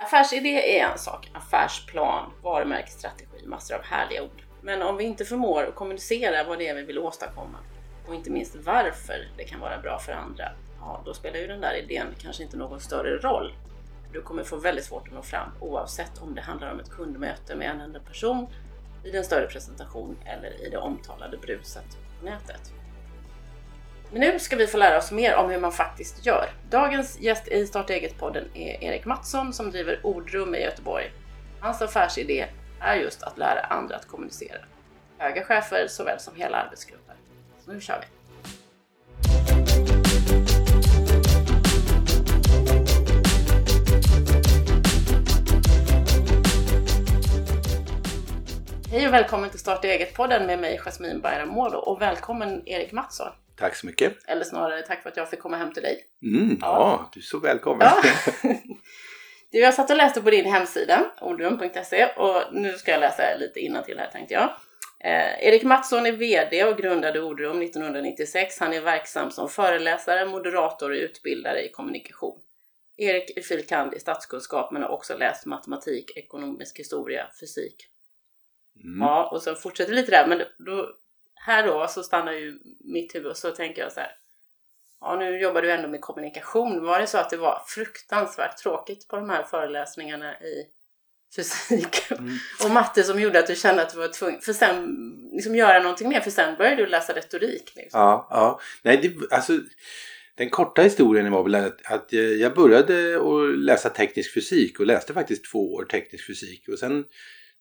[0.00, 4.42] Affärsidé är en sak, affärsplan, varumärkesstrategi, massor av härliga ord.
[4.60, 7.58] Men om vi inte förmår att kommunicera vad det är vi vill åstadkomma
[8.08, 11.60] och inte minst varför det kan vara bra för andra, ja, då spelar ju den
[11.60, 13.54] där idén kanske inte någon större roll.
[14.12, 17.56] Du kommer få väldigt svårt att nå fram oavsett om det handlar om ett kundmöte
[17.56, 18.46] med en enda person,
[19.04, 22.72] i en större presentation eller i det omtalade bruset på nätet.
[24.12, 26.50] Men nu ska vi få lära oss mer om hur man faktiskt gör.
[26.70, 31.12] Dagens gäst i Starta eget-podden är Erik Mattsson som driver Ordrum i Göteborg.
[31.60, 32.46] Hans affärsidé
[32.80, 34.58] är just att lära andra att kommunicera.
[35.18, 37.14] Höga chefer såväl som hela arbetsgrupper.
[37.64, 38.06] Så nu kör vi!
[48.90, 53.32] Hej och välkommen till Starta eget-podden med mig Jasmine Bayramoglu och välkommen Erik Mattsson.
[53.58, 54.28] Tack så mycket.
[54.28, 56.04] Eller snarare tack för att jag fick komma hem till dig.
[56.22, 56.66] Mm, ja.
[56.66, 57.88] ja, du är så välkommen.
[58.02, 58.02] Ja.
[59.50, 63.82] Du, jag satt och läste på din hemsida, ordrum.se, och nu ska jag läsa lite
[63.86, 64.50] till här tänkte jag.
[65.00, 68.60] Eh, Erik Mattsson är VD och grundade Ordrum 1996.
[68.60, 72.40] Han är verksam som föreläsare, moderator och utbildare i kommunikation.
[72.96, 73.66] Erik är fil.
[73.66, 73.94] kand.
[73.94, 77.76] i statskunskap men har också läst matematik, ekonomisk historia, fysik.
[78.84, 79.00] Mm.
[79.00, 80.90] Ja, och så fortsätter lite där, men då,
[81.40, 84.14] här då så stannar ju mitt huvud och så tänker jag så här.
[85.00, 86.84] Ja, nu jobbar du ändå med kommunikation.
[86.84, 90.66] Var det så att det var fruktansvärt tråkigt på de här föreläsningarna i
[91.36, 92.36] fysik mm.
[92.64, 94.96] och matte som gjorde att du kände att du var tvungen för sen
[95.32, 96.20] liksom göra någonting mer?
[96.20, 97.72] För sen började du läsa retorik.
[97.76, 98.00] Liksom.
[98.00, 98.60] Ja, ja.
[98.82, 99.52] Nej, det, alltså
[100.34, 105.14] den korta historien var väl att, att jag började att läsa teknisk fysik och läste
[105.14, 107.04] faktiskt två år teknisk fysik och sen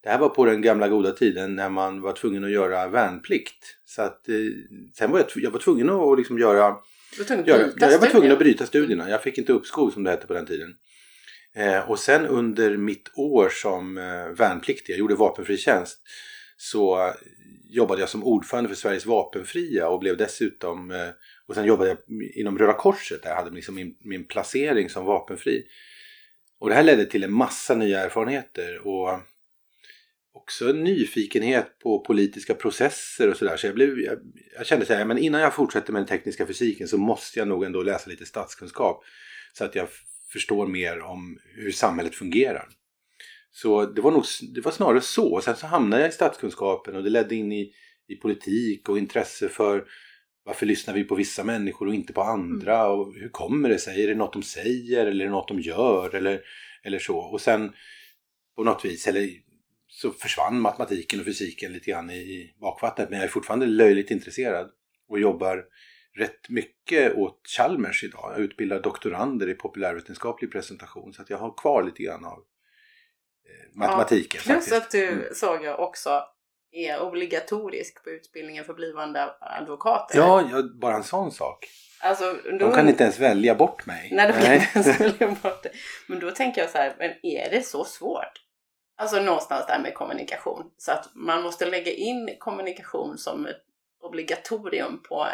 [0.03, 3.77] det här var på den gamla goda tiden när man var tvungen att göra värnplikt.
[3.85, 4.35] Så att, eh,
[4.97, 6.75] sen var jag, jag var tvungen att liksom göra...
[7.27, 9.09] Tvungen att göra, Jag var tvungen att bryta studierna.
[9.09, 10.73] Jag fick inte uppskov som det hette på den tiden.
[11.55, 16.01] Eh, och sen under mitt år som eh, värnpliktig, jag gjorde vapenfri tjänst,
[16.57, 17.11] så
[17.69, 21.09] jobbade jag som ordförande för Sveriges vapenfria och blev dessutom eh,
[21.47, 21.97] och sen jobbade jag
[22.35, 25.63] inom Röda Korset där jag hade liksom min, min placering som vapenfri.
[26.59, 29.19] Och det här ledde till en massa nya erfarenheter och
[30.37, 33.57] också en nyfikenhet på politiska processer och sådär.
[33.57, 34.19] Så jag, blev, jag,
[34.57, 37.47] jag kände så här, men innan jag fortsätter med den tekniska fysiken så måste jag
[37.47, 39.03] nog ändå läsa lite statskunskap.
[39.53, 39.87] Så att jag
[40.33, 42.67] förstår mer om hur samhället fungerar.
[43.51, 44.23] Så det var, nog,
[44.55, 45.41] det var snarare så.
[45.41, 47.71] Sen så hamnade jag i statskunskapen och det ledde in i,
[48.07, 49.85] i politik och intresse för
[50.43, 52.79] varför lyssnar vi på vissa människor och inte på andra?
[52.79, 52.91] Mm.
[52.91, 54.03] Och hur kommer det sig?
[54.03, 56.15] Är det något de säger eller är det något de gör?
[56.15, 56.41] Eller,
[56.83, 57.17] eller så.
[57.17, 57.73] Och sen
[58.55, 59.29] på något vis, eller
[59.97, 63.09] så försvann matematiken och fysiken lite grann i bakvattnet.
[63.09, 64.69] Men jag är fortfarande löjligt intresserad
[65.09, 65.65] och jobbar
[66.17, 68.31] rätt mycket åt Chalmers idag.
[68.33, 72.37] Jag utbildar doktorander i populärvetenskaplig presentation så att jag har kvar lite grann av
[73.47, 74.41] eh, matematiken.
[74.45, 74.73] Ja, plus faktiskt.
[74.85, 75.23] att du mm.
[75.33, 76.23] såg jag också
[76.71, 80.17] är obligatorisk på utbildningen för blivande advokater.
[80.17, 81.65] Ja, ja bara en sån sak.
[81.99, 84.09] Alltså, då, de kan inte ens välja bort mig.
[84.11, 85.71] Nej, de kan inte ens välja bort det.
[86.07, 88.46] Men då tänker jag så här, men är det så svårt?
[88.99, 90.71] Alltså någonstans där med kommunikation.
[90.77, 93.61] Så att man måste lägga in kommunikation som ett
[94.01, 95.27] obligatorium på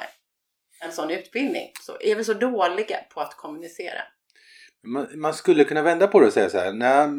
[0.82, 1.72] en sån utbildning.
[1.82, 4.02] Så är vi så dåliga på att kommunicera?
[4.84, 6.74] Man, man skulle kunna vända på det och säga så här.
[6.74, 7.10] Nej,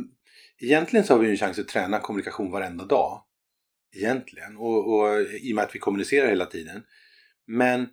[0.59, 3.25] egentligen så har vi en chans att träna kommunikation varenda dag.
[3.97, 4.57] Egentligen.
[4.57, 6.83] Och, och i och med att vi kommunicerar hela tiden.
[7.47, 7.89] Men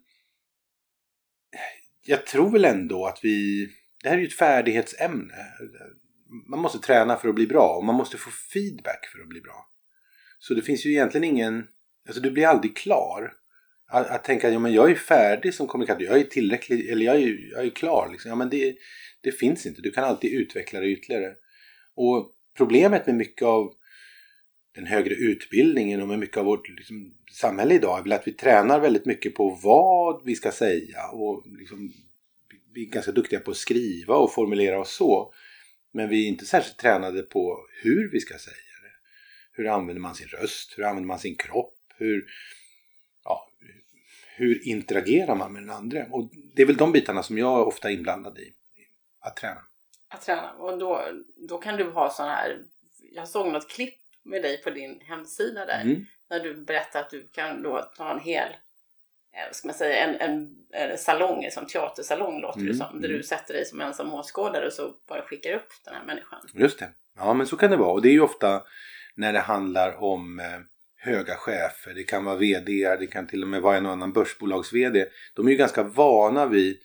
[2.05, 3.67] jag tror väl ändå att vi...
[4.03, 5.35] Det här är ju ett färdighetsämne
[6.49, 9.41] man måste träna för att bli bra och man måste få feedback för att bli
[9.41, 9.67] bra.
[10.39, 11.67] Så det finns ju egentligen ingen,
[12.07, 13.33] alltså du blir aldrig klar.
[13.87, 17.05] Att, att tänka att ja, men jag är färdig som kommunikatör, jag är tillräcklig, eller
[17.05, 18.09] jag är, jag är klar.
[18.11, 18.29] Liksom.
[18.29, 18.75] Ja, men det,
[19.21, 21.33] det finns inte, du kan alltid utveckla det ytterligare.
[21.95, 23.73] Och problemet med mycket av
[24.75, 28.31] den högre utbildningen och med mycket av vårt liksom, samhälle idag är väl att vi
[28.31, 31.93] tränar väldigt mycket på vad vi ska säga och liksom,
[32.73, 35.33] vi är ganska duktiga på att skriva och formulera oss så.
[35.91, 38.91] Men vi är inte särskilt tränade på hur vi ska säga det.
[39.51, 40.73] Hur använder man sin röst?
[40.77, 41.77] Hur använder man sin kropp?
[41.97, 42.25] Hur,
[43.23, 43.49] ja,
[44.35, 46.05] hur interagerar man med den andra?
[46.11, 48.53] Och det är väl de bitarna som jag är ofta inblandad i.
[49.19, 49.61] Att träna.
[50.07, 50.51] Att träna.
[50.51, 51.05] Och då,
[51.49, 52.63] då kan du ha sådana här...
[53.13, 55.81] Jag såg något klipp med dig på din hemsida där.
[55.81, 56.05] Mm.
[56.29, 58.49] När du berättade att du kan då ta en hel
[59.33, 63.01] Eh, ska man säga, en, en, en salong, som teatersalong låter mm, det som.
[63.01, 63.17] Där mm.
[63.17, 66.39] du sätter dig som ensam åskådare och så bara skickar upp den här människan.
[66.53, 66.89] Just det.
[67.17, 67.91] Ja men så kan det vara.
[67.91, 68.63] Och det är ju ofta
[69.15, 70.45] när det handlar om eh,
[70.97, 71.93] höga chefer.
[71.93, 75.05] Det kan vara VD, det kan till och med vara en annan börsbolags VD.
[75.33, 76.77] De är ju ganska vana vid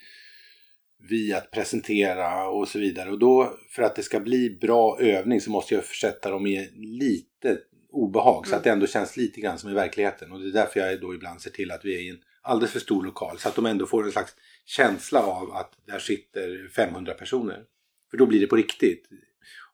[1.09, 3.11] vid att presentera och så vidare.
[3.11, 6.71] Och då, för att det ska bli bra övning så måste jag försätta dem i
[6.77, 7.59] lite
[7.91, 8.51] obehag mm.
[8.51, 10.33] så att det ändå känns lite grann som i verkligheten.
[10.33, 12.73] Och det är därför jag då ibland ser till att vi är i en alldeles
[12.73, 14.35] för stor lokal så att de ändå får en slags
[14.65, 17.65] känsla av att där sitter 500 personer.
[18.11, 19.09] För då blir det på riktigt.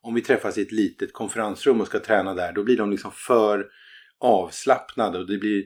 [0.01, 3.11] Om vi träffas i ett litet konferensrum och ska träna där då blir de liksom
[3.11, 3.69] för
[4.19, 5.65] avslappnade och det blir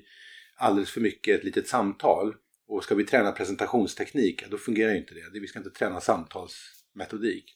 [0.56, 2.36] alldeles för mycket ett litet samtal.
[2.68, 5.40] Och ska vi träna presentationsteknik, då fungerar inte det.
[5.40, 7.54] Vi ska inte träna samtalsmetodik.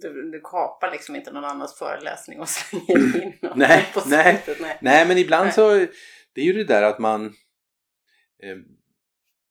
[0.00, 4.44] Du, du kapar liksom inte någon annans föreläsning och slänger in något nej, på nej,
[4.60, 4.78] nej.
[4.82, 5.54] nej, men ibland nej.
[5.54, 5.86] så
[6.32, 7.34] det är ju det där att man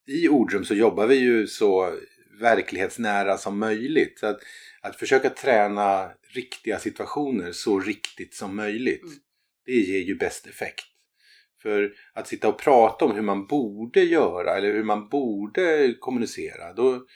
[0.08, 1.98] i Ordrum så jobbar vi ju så
[2.40, 4.18] verklighetsnära som möjligt.
[4.18, 4.40] Så att,
[4.80, 9.02] att försöka träna riktiga situationer så riktigt som möjligt.
[9.02, 9.14] Mm.
[9.66, 10.84] Det ger ju bäst effekt.
[11.62, 16.72] För att sitta och prata om hur man borde göra eller hur man borde kommunicera.
[16.72, 17.06] Då,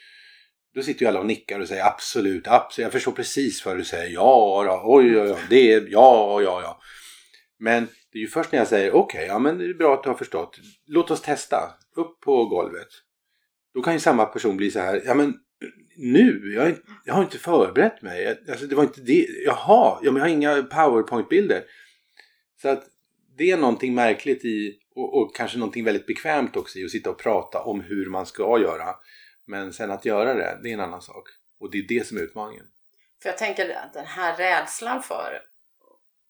[0.75, 2.83] då sitter ju alla och nickar och säger absolut, absolut.
[2.83, 4.13] Jag förstår precis vad du säger.
[4.13, 5.39] Ja, ja, oj, oj, oj.
[5.49, 6.80] Det är, ja, ja, ja.
[7.61, 9.93] Men det är ju först när jag säger okej, okay, ja men det är bra
[9.93, 10.59] att du har förstått.
[10.85, 11.73] Låt oss testa.
[11.95, 12.87] Upp på golvet.
[13.73, 15.39] Då kan ju samma person bli så här, ja men
[15.97, 16.75] nu, jag,
[17.05, 18.27] jag har inte förberett mig.
[18.49, 19.27] Alltså det var inte det.
[19.45, 21.63] Jaha, ja, men jag har inga powerpoint-bilder.
[22.61, 22.83] Så att
[23.37, 27.09] det är någonting märkligt i och, och, kanske någonting väldigt bekvämt också i att sitta
[27.09, 28.95] och prata om hur man ska göra.
[29.47, 31.23] Men sen att göra det, det är en annan sak.
[31.59, 32.65] Och det är det som är utmaningen.
[33.21, 35.50] För jag tänker att den här rädslan för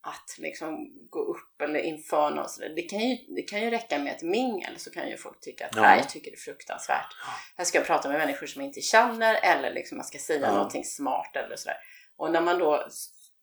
[0.03, 2.73] att liksom gå upp eller inför någon sådär.
[2.75, 5.65] Det kan, ju, det kan ju räcka med ett mingel så kan ju folk tycka
[5.65, 5.81] att ja.
[5.81, 7.15] nej, jag tycker det är fruktansvärt.
[7.57, 10.53] Jag ska prata med människor som jag inte känner eller liksom man ska säga ja.
[10.53, 11.77] någonting smart eller sådär.
[12.17, 12.87] Och när man då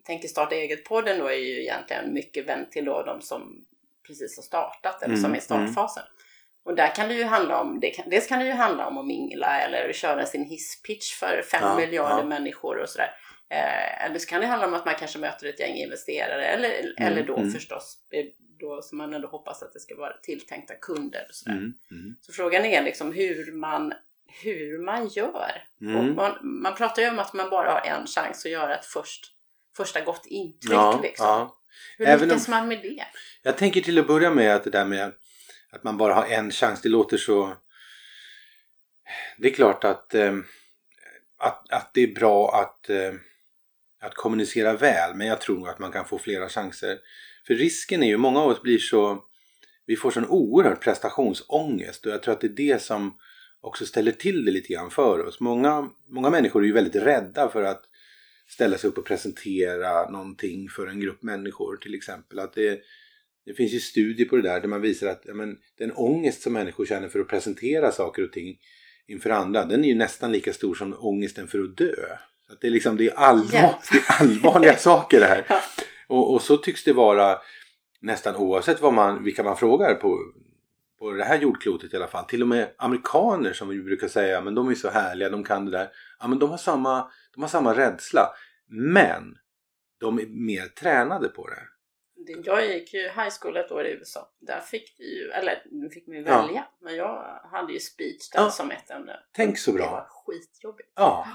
[0.04, 3.64] tänker starta eget-podden då är ju egentligen mycket vänt till då de som
[4.06, 6.02] precis har startat eller mm, som är i startfasen.
[6.02, 6.14] Mm.
[6.64, 8.98] Och där kan det ju handla om, det kan, dels kan det ju handla om
[8.98, 12.24] att mingla eller köra sin hisspitch för fem ja, miljarder ja.
[12.24, 13.10] människor och sådär.
[13.50, 16.80] Eh, eller så kan det handla om att man kanske möter ett gäng investerare eller,
[16.80, 17.50] mm, eller då mm.
[17.50, 17.98] förstås
[18.58, 21.26] då som man ändå hoppas att det ska vara tilltänkta kunder.
[21.28, 21.56] Och sådär.
[21.56, 22.16] Mm, mm.
[22.20, 23.92] Så frågan är liksom hur man,
[24.42, 25.64] hur man gör.
[25.80, 26.14] Mm.
[26.14, 29.26] Man, man, pratar ju om att man bara har en chans att göra ett först,
[29.76, 30.72] första gott intryck.
[30.72, 31.26] Ja, liksom.
[31.26, 31.54] ja.
[31.98, 33.04] Hur Även lyckas om, man med det?
[33.42, 35.12] Jag tänker till att börja med att det där med
[35.70, 37.56] att man bara har en chans, det låter så...
[39.38, 40.34] Det är klart att, eh,
[41.38, 43.12] att, att det är bra att eh,
[44.00, 46.98] att kommunicera väl men jag tror att man kan få flera chanser.
[47.46, 49.24] För risken är ju, många av oss blir så,
[49.86, 53.18] vi får sån oerhörd prestationsångest och jag tror att det är det som
[53.60, 55.40] också ställer till det lite grann för oss.
[55.40, 57.84] Många, många människor är ju väldigt rädda för att
[58.48, 62.38] ställa sig upp och presentera någonting för en grupp människor till exempel.
[62.38, 62.80] Att det,
[63.46, 66.42] det finns ju studier på det där där man visar att ja, men, den ångest
[66.42, 68.58] som människor känner för att presentera saker och ting
[69.06, 72.18] inför andra den är ju nästan lika stor som ångesten för att dö.
[72.52, 75.46] Att det, är liksom, det, är allvar, det är allvarliga saker det här.
[76.06, 77.38] Och, och, så tycks det vara
[78.00, 80.18] nästan oavsett vad man, vilka man frågar på,
[80.98, 82.24] på det här jordklotet i alla fall.
[82.24, 85.64] Till och med amerikaner som vi brukar säga, men de är så härliga, de kan
[85.64, 85.88] det där.
[86.20, 88.28] Ja men de har samma, de har samma rädsla.
[88.66, 89.38] Men
[90.00, 91.62] de är mer tränade på det.
[92.44, 94.32] Jag gick ju high school ett år i USA.
[94.40, 96.54] Där fick vi ju, eller nu fick man ju välja.
[96.54, 96.76] Ja.
[96.80, 98.50] Men jag hade ju speech där ja.
[98.50, 99.20] som ett ämne.
[99.32, 99.84] Tänk så bra.
[99.84, 100.92] Det var skitjobbigt.
[100.94, 101.26] Ja.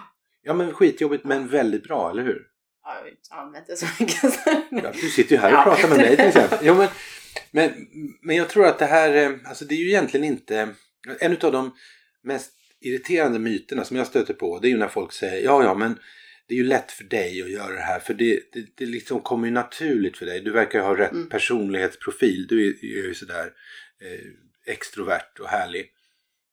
[0.44, 2.42] Ja men skitjobbigt men väldigt bra, eller hur?
[2.84, 4.24] Ja, jag har inte använt det så mycket.
[4.72, 6.60] ja, du sitter ju här och pratar med mig till exempel.
[6.66, 6.88] Ja, men,
[7.52, 7.88] men,
[8.22, 10.70] men jag tror att det här, eh, alltså det är ju egentligen inte,
[11.20, 11.76] en av de
[12.24, 12.52] mest
[12.82, 16.00] irriterande myterna som jag stöter på det är ju när folk säger ja ja men
[16.48, 19.22] det är ju lätt för dig att göra det här för det, det, det liksom
[19.22, 20.42] kommer ju naturligt för dig.
[20.42, 21.30] Du verkar ha rätt mm.
[21.30, 22.48] personlighetsprofil.
[22.48, 23.52] Du är, är ju sådär
[24.02, 25.90] eh, extrovert och härlig.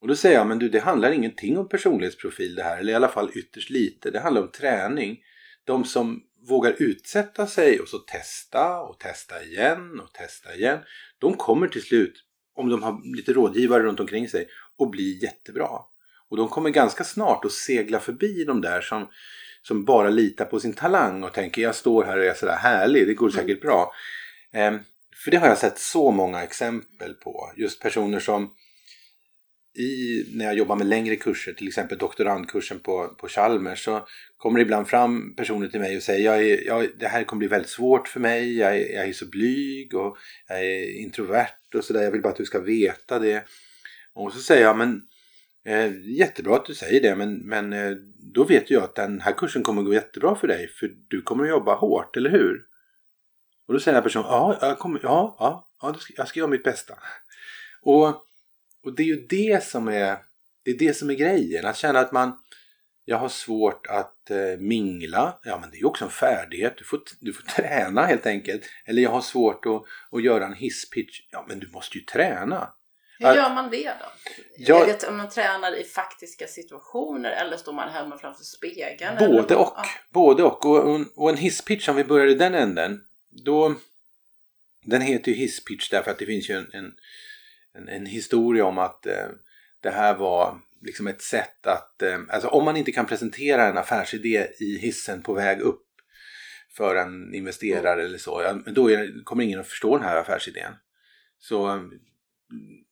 [0.00, 2.96] Och då säger jag, men du det handlar ingenting om personlighetsprofil det här, eller i
[2.96, 4.10] alla fall ytterst lite.
[4.10, 5.18] Det handlar om träning.
[5.64, 10.78] De som vågar utsätta sig och så testa och testa igen och testa igen.
[11.18, 12.14] De kommer till slut,
[12.56, 15.68] om de har lite rådgivare runt omkring sig, att bli jättebra.
[16.28, 19.08] Och de kommer ganska snart att segla förbi de där som,
[19.62, 23.06] som bara litar på sin talang och tänker jag står här och är sådär härlig,
[23.06, 23.40] det går mm.
[23.40, 23.92] säkert bra.
[24.52, 24.72] Eh,
[25.24, 27.52] för det har jag sett så många exempel på.
[27.56, 28.50] Just personer som
[29.78, 34.58] i, när jag jobbar med längre kurser, till exempel doktorandkursen på, på Chalmers, så kommer
[34.58, 37.48] det ibland fram personer till mig och säger jag är, jag, det här kommer bli
[37.48, 40.16] väldigt svårt för mig, jag är, jag är så blyg och
[40.48, 43.44] jag är introvert och sådär, jag vill bara att du ska veta det.
[44.14, 45.02] Och så säger jag, men
[45.66, 47.96] eh, jättebra att du säger det, men, men eh,
[48.34, 51.44] då vet jag att den här kursen kommer gå jättebra för dig, för du kommer
[51.44, 52.64] att jobba hårt, eller hur?
[53.66, 56.50] Och då säger den här personen, ja, jag, kommer, ja, ja, ja jag ska göra
[56.50, 56.94] mitt bästa.
[57.82, 58.26] Och
[58.84, 60.18] och det är ju det som är
[60.62, 62.38] Det är det som är grejen, att känna att man
[63.04, 65.38] jag har svårt att eh, mingla.
[65.42, 66.74] Ja, men det är ju också en färdighet.
[66.78, 68.62] Du får, du får träna helt enkelt.
[68.84, 69.82] Eller jag har svårt att,
[70.12, 71.20] att göra en hisspitch.
[71.30, 72.72] Ja, men du måste ju träna.
[73.18, 74.06] Hur gör man det då?
[74.56, 79.16] Jag, är det om man tränar i faktiska situationer eller står man hemma framför spegeln?
[79.18, 79.72] Både och.
[79.76, 79.84] Ja.
[80.10, 80.66] Både och.
[80.66, 83.00] Och, och en hisspitch, om vi börjar i den änden.
[83.44, 83.74] Då,
[84.84, 86.92] den heter ju hisspitch därför att det finns ju en, en,
[87.74, 89.28] en, en historia om att eh,
[89.82, 93.78] det här var liksom ett sätt att, eh, alltså om man inte kan presentera en
[93.78, 95.86] affärsidé i hissen på väg upp
[96.76, 98.06] för en investerare mm.
[98.06, 100.72] eller så, ja, då är, kommer ingen att förstå den här affärsidén.
[101.38, 101.88] Så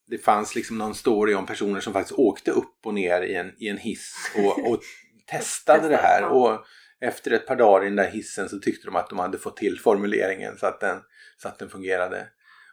[0.07, 3.53] det fanns liksom någon story om personer som faktiskt åkte upp och ner i en,
[3.57, 4.79] i en hiss och, och
[5.25, 6.23] testade det här.
[6.23, 6.65] Och
[7.01, 9.57] efter ett par dagar i den där hissen så tyckte de att de hade fått
[9.57, 11.01] till formuleringen så att den,
[11.37, 12.27] så att den fungerade.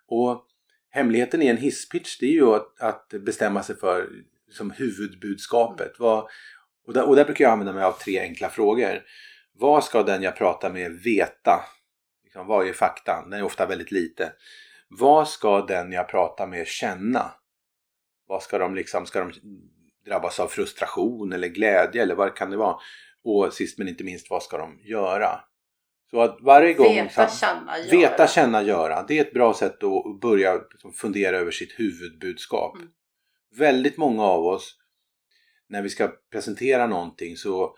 [0.08, 0.46] Och
[0.90, 4.08] hemligheten i en hisspitch det är ju att, att bestämma sig för
[4.50, 5.92] som huvudbudskapet.
[5.98, 6.28] Vad,
[6.86, 9.02] och, där, och där brukar jag använda mig av tre enkla frågor.
[9.52, 11.64] Vad ska den jag pratar med veta?
[12.24, 13.30] Liksom, vad är faktan?
[13.30, 14.32] Den är ofta väldigt lite.
[14.88, 17.30] Vad ska den jag pratar med känna?
[18.26, 19.32] Vad ska de liksom, ska de
[20.06, 22.76] drabbas av frustration eller glädje eller vad kan det vara?
[23.24, 25.40] Och sist men inte minst, vad ska de göra?
[26.10, 26.94] Så att varje gång...
[26.94, 27.90] Veta, känna, göra.
[27.90, 29.04] Veta, känna, göra.
[29.08, 32.76] Det är ett bra sätt att börja liksom fundera över sitt huvudbudskap.
[32.76, 32.88] Mm.
[33.58, 34.74] Väldigt många av oss,
[35.68, 37.76] när vi ska presentera någonting så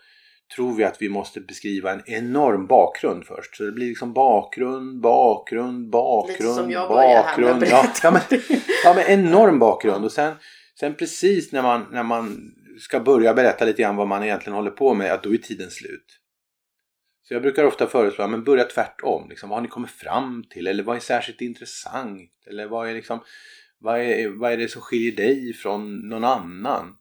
[0.55, 3.55] tror vi att vi måste beskriva en enorm bakgrund först.
[3.55, 7.63] Så det blir liksom bakgrund, bakgrund, bakgrund, Lite som jag bakgrund.
[7.63, 8.21] Här ja, ja, men,
[8.83, 10.05] ja, men enorm bakgrund.
[10.05, 10.35] Och sen,
[10.79, 14.71] sen precis när man, när man ska börja berätta lite grann vad man egentligen håller
[14.71, 16.19] på med, att då är tiden slut.
[17.29, 19.29] Så jag brukar ofta föreslå, men börja tvärtom.
[19.29, 20.67] Liksom, vad har ni kommit fram till?
[20.67, 22.31] Eller vad är särskilt intressant?
[22.47, 23.23] Eller vad är, liksom,
[23.77, 26.97] vad är, vad är det som skiljer dig från någon annan?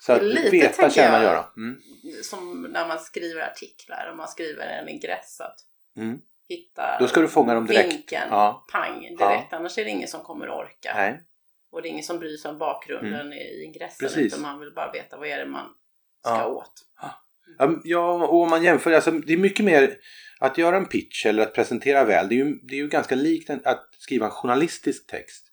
[0.00, 1.44] Så att lite, veta, känna, göra.
[1.56, 1.80] Mm.
[2.22, 5.40] Som när man skriver artiklar och man skriver en ingress.
[5.40, 5.56] Att
[5.96, 6.20] mm.
[6.48, 7.92] hitta Då ska du fånga dem direkt.
[7.92, 8.66] vinkeln, ja.
[8.72, 9.18] pang, direkt.
[9.20, 9.48] Ja.
[9.50, 10.92] Annars är det ingen som kommer orka.
[10.94, 11.22] Nej.
[11.70, 13.32] Och det är ingen som bryr sig om bakgrunden mm.
[13.32, 14.08] i ingressen.
[14.08, 14.32] Precis.
[14.32, 15.74] Utan man vill bara veta vad är det man
[16.20, 16.46] ska ja.
[16.46, 16.72] åt.
[17.84, 19.96] Ja, och om man jämför, alltså, det är mycket mer
[20.38, 22.28] att göra en pitch eller att presentera väl.
[22.28, 25.44] Det är ju, det är ju ganska likt att skriva en journalistisk text.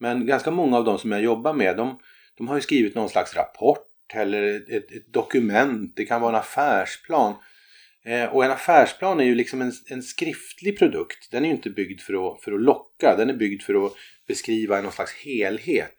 [0.00, 1.98] Men ganska många av de som jag jobbar med, de,
[2.38, 5.92] de har ju skrivit någon slags rapport eller ett, ett, ett dokument.
[5.96, 7.34] Det kan vara en affärsplan.
[8.04, 11.30] Eh, och en affärsplan är ju liksom en, en, skriftlig produkt.
[11.30, 13.16] Den är ju inte byggd för att, för att locka.
[13.16, 13.92] Den är byggd för att
[14.28, 15.96] beskriva någon slags helhet.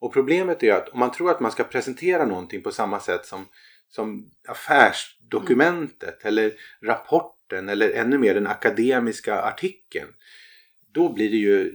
[0.00, 3.26] Och problemet är att om man tror att man ska presentera någonting på samma sätt
[3.26, 3.46] som,
[3.90, 6.28] som affärsdokumentet mm.
[6.28, 10.08] eller rapporten eller ännu mer den akademiska artikeln.
[10.92, 11.74] Då blir det ju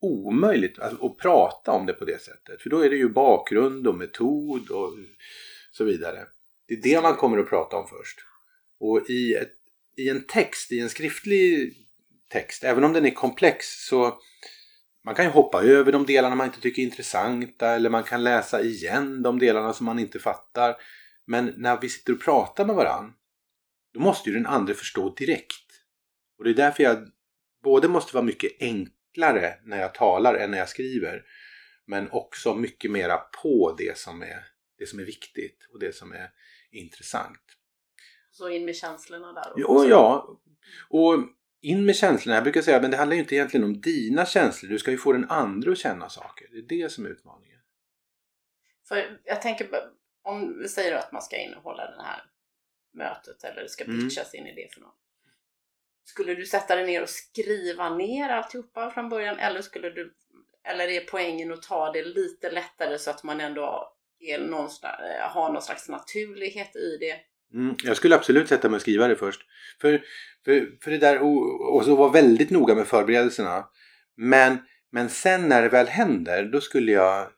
[0.00, 2.62] omöjligt att prata om det på det sättet.
[2.62, 4.94] För då är det ju bakgrund och metod och
[5.72, 6.26] så vidare.
[6.68, 8.18] Det är det man kommer att prata om först.
[8.80, 9.52] Och i, ett,
[9.96, 11.74] i en text, i en skriftlig
[12.28, 14.18] text, även om den är komplex så
[15.04, 18.24] man kan ju hoppa över de delarna man inte tycker är intressanta eller man kan
[18.24, 20.76] läsa igen de delarna som man inte fattar.
[21.26, 23.12] Men när vi sitter och pratar med varandra
[23.96, 25.82] då måste ju den andra förstå direkt.
[26.38, 27.08] Och det är därför jag
[27.62, 31.22] både måste vara mycket enklare när jag talar än när jag skriver.
[31.86, 34.44] Men också mycket mera på det som är,
[34.78, 36.30] det som är viktigt och det som är
[36.70, 37.42] intressant.
[38.30, 39.60] Så in med känslorna där också?
[39.60, 40.40] Ja, ja.
[40.88, 41.24] Och
[41.60, 42.36] in med känslorna.
[42.36, 44.70] Jag brukar säga men det handlar ju inte egentligen om dina känslor.
[44.70, 46.48] Du ska ju få den andra att känna saker.
[46.52, 47.60] Det är det som är utmaningen.
[48.88, 49.68] För jag tänker,
[50.26, 52.22] om vi säger att man ska innehålla det här
[52.94, 54.00] mötet eller det ska mm.
[54.00, 54.46] pitchas mm.
[54.46, 54.98] in i det för något.
[56.04, 60.14] Skulle du sätta dig ner och skriva ner alltihopa från början eller skulle du
[60.64, 64.68] eller är poängen att ta det lite lättare så att man ändå är någon,
[65.20, 67.16] har någon slags naturlighet i det?
[67.54, 69.40] Mm, jag skulle absolut sätta mig och skriva det först.
[69.80, 70.02] För,
[70.44, 73.68] för, för det där och, och så vara väldigt noga med förberedelserna.
[74.16, 74.58] Men,
[74.92, 77.28] men sen när det väl händer då skulle jag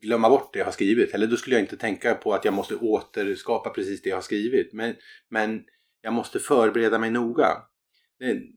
[0.00, 1.14] glömma bort det jag har skrivit.
[1.14, 4.22] Eller då skulle jag inte tänka på att jag måste återskapa precis det jag har
[4.22, 4.72] skrivit.
[4.72, 4.94] Men,
[5.30, 5.64] men
[6.02, 7.62] jag måste förbereda mig noga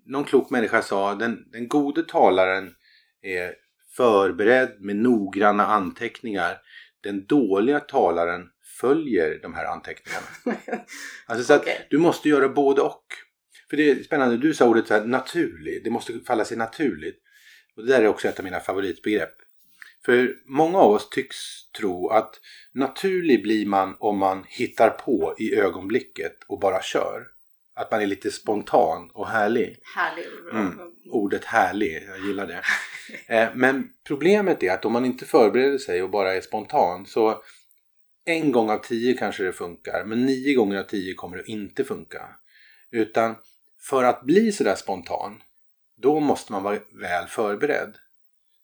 [0.06, 2.76] någon klok människa sa den, den gode talaren
[3.22, 3.54] är
[3.96, 6.58] förberedd med noggranna anteckningar.
[7.04, 8.50] Den dåliga talaren
[8.82, 10.26] följer de här anteckningarna.
[11.26, 11.74] Alltså så okay.
[11.74, 13.06] att du måste göra både och.
[13.70, 15.84] För det är spännande, du sa ordet så här, naturlig.
[15.84, 17.20] Det måste falla sig naturligt.
[17.76, 19.36] Och det där är också ett av mina favoritbegrepp.
[20.06, 21.38] För många av oss tycks
[21.78, 22.40] tro att
[22.74, 27.28] naturlig blir man om man hittar på i ögonblicket och bara kör.
[27.74, 29.78] Att man är lite spontan och härlig.
[29.96, 30.26] Härlig.
[30.52, 30.80] Mm.
[31.12, 32.62] Ordet härlig, jag gillar det.
[33.28, 37.42] Eh, men problemet är att om man inte förbereder sig och bara är spontan så
[38.26, 41.84] en gång av tio kanske det funkar, men nio gånger av tio kommer det inte
[41.84, 42.30] funka.
[42.92, 43.36] Utan
[43.80, 45.42] för att bli sådär spontan,
[45.98, 47.96] då måste man vara väl förberedd.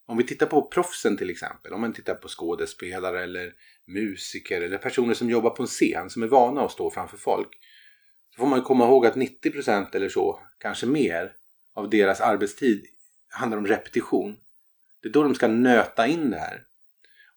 [0.10, 3.54] Om vi tittar på proffsen till exempel, om man tittar på skådespelare eller
[3.88, 7.50] musiker eller personer som jobbar på en scen som är vana att stå framför folk.
[8.36, 11.34] Så får man komma ihåg att 90% eller så, kanske mer,
[11.74, 12.86] av deras arbetstid
[13.30, 14.38] handlar om repetition.
[15.02, 16.64] Det är då de ska nöta in det här.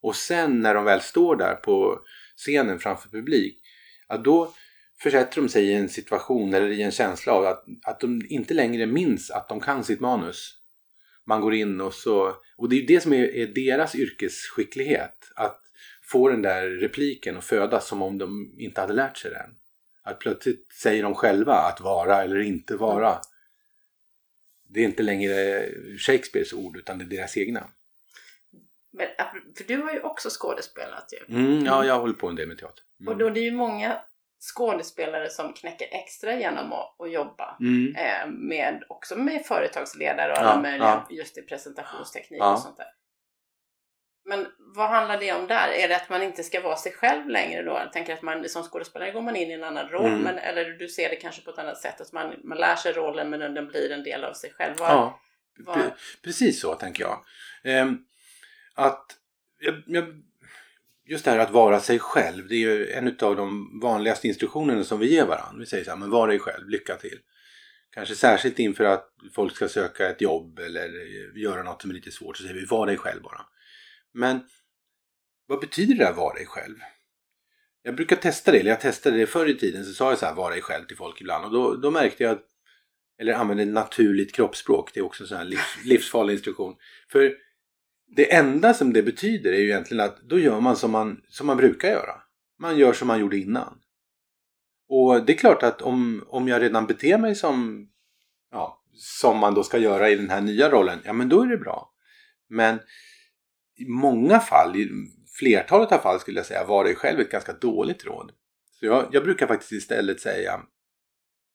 [0.01, 2.01] Och sen när de väl står där på
[2.37, 3.61] scenen framför publik,
[4.09, 4.55] ja då
[5.03, 8.55] försätter de sig i en situation eller i en känsla av att, att de inte
[8.55, 10.60] längre minns att de kan sitt manus.
[11.31, 15.33] Man går in och så, och det är det som är, är deras yrkesskicklighet.
[15.35, 15.61] Att
[16.03, 19.51] få den där repliken och födas som om de inte hade lärt sig den.
[20.03, 23.19] Att plötsligt säger de själva att vara eller inte vara.
[24.69, 25.65] Det är inte längre
[25.99, 27.71] Shakespeares ord utan det är deras egna.
[28.93, 29.07] Men,
[29.57, 31.37] för du har ju också skådespelat ju.
[31.37, 32.85] Mm, ja, jag håller på en del med teater.
[33.01, 33.13] Mm.
[33.13, 34.01] Och då det är ju många
[34.41, 37.95] skådespelare som knäcker extra genom att, att jobba Mm.
[37.97, 41.17] eh, med, också med företagsledare och Ja, alla möjliga, ja.
[41.17, 42.53] just i presentationsteknik Ja.
[42.53, 42.87] och sånt där.
[44.25, 45.69] Men vad handlar det om där?
[45.69, 47.71] Är det att man inte ska vara sig själv längre då?
[47.73, 50.21] Jag tänker att man som skådespelare går man in i en annan roll, Mm.
[50.23, 52.93] men, eller du ser det kanske på ett annat sätt, att man, man lär sig
[52.93, 54.75] rollen men den, blir en del av sig själv.
[54.79, 55.21] Vad, Ja,
[55.59, 55.93] vad, pre-
[56.25, 57.25] precis så tänker jag.
[57.65, 57.99] Ehm,
[58.75, 59.07] att
[59.59, 60.05] jag, jag,
[61.11, 64.85] just det här att vara sig själv, det är ju en av de vanligaste instruktionerna
[64.85, 65.59] som vi ger varandra.
[65.59, 67.19] Vi säger så här, men var dig själv, lycka till.
[67.95, 70.89] Kanske särskilt inför att folk ska söka ett jobb eller
[71.39, 73.41] göra något som är lite svårt så säger vi var dig själv bara.
[74.15, 74.41] Men
[75.47, 76.77] vad betyder det att vara dig själv?
[77.83, 80.27] Jag brukar testa det, eller jag testade det förr i tiden så sa jag så
[80.27, 82.47] här, var dig själv till folk ibland och då, då märkte jag att
[83.21, 86.77] eller använde naturligt kroppsspråk, det är också en sån här livs, livsfarlig instruktion.
[87.13, 87.37] För
[88.17, 91.47] det enda som det betyder är ju egentligen att då gör man som man, som
[91.47, 92.23] man brukar göra.
[92.59, 93.79] Man gör som man gjorde innan.
[94.89, 97.89] Och det är klart att om, om jag redan beter mig som,
[98.51, 101.47] ja, som man då ska göra i den här nya rollen, ja men då är
[101.47, 101.93] det bra.
[102.49, 102.81] Men
[103.77, 104.91] i många fall, i
[105.39, 108.33] flertalet av fall skulle jag säga, var dig själv ett ganska dåligt råd.
[108.73, 110.61] Så jag, jag brukar faktiskt istället säga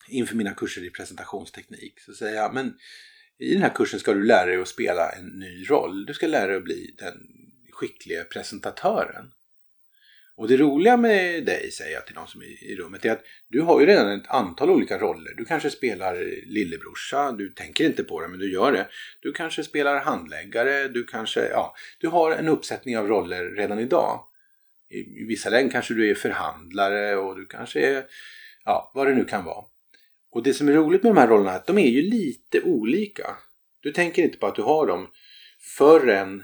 [0.07, 2.73] inför mina kurser i presentationsteknik så säger jag men
[3.39, 6.05] i den här kursen ska du lära dig att spela en ny roll.
[6.05, 7.27] Du ska lära dig att bli den
[7.71, 9.31] skickliga presentatören.
[10.37, 13.23] Och det roliga med dig, säger jag till de som är i rummet, är att
[13.47, 15.33] du har ju redan ett antal olika roller.
[15.37, 18.87] Du kanske spelar lillebrorsa, du tänker inte på det men du gör det.
[19.19, 24.19] Du kanske spelar handläggare, du kanske, ja, du har en uppsättning av roller redan idag.
[24.89, 28.03] I, i vissa lägen kanske du är förhandlare och du kanske är,
[28.65, 29.65] ja, vad det nu kan vara.
[30.35, 32.61] Och det som är roligt med de här rollerna är att de är ju lite
[32.61, 33.37] olika.
[33.81, 35.07] Du tänker inte på att du har dem
[35.77, 36.43] förrän,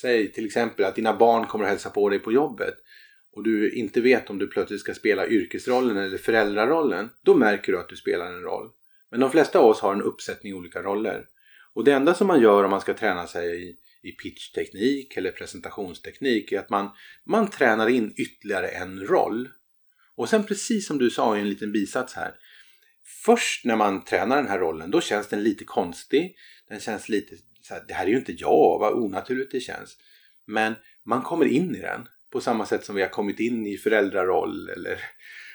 [0.00, 2.74] säg till exempel att dina barn kommer att hälsa på dig på jobbet
[3.32, 7.10] och du inte vet om du plötsligt ska spela yrkesrollen eller föräldrarollen.
[7.24, 8.70] Då märker du att du spelar en roll.
[9.10, 11.24] Men de flesta av oss har en uppsättning olika roller.
[11.74, 15.30] Och det enda som man gör om man ska träna sig i, i pitchteknik eller
[15.30, 16.90] presentationsteknik är att man,
[17.26, 19.48] man tränar in ytterligare en roll.
[20.16, 22.34] Och sen precis som du sa i en liten bisats här
[23.04, 26.36] först när man tränar den här rollen då känns den lite konstig.
[26.68, 29.96] Den känns lite så här, det här är ju inte jag, vad onaturligt det känns.
[30.46, 33.76] Men man kommer in i den på samma sätt som vi har kommit in i
[33.76, 34.98] föräldraroll eller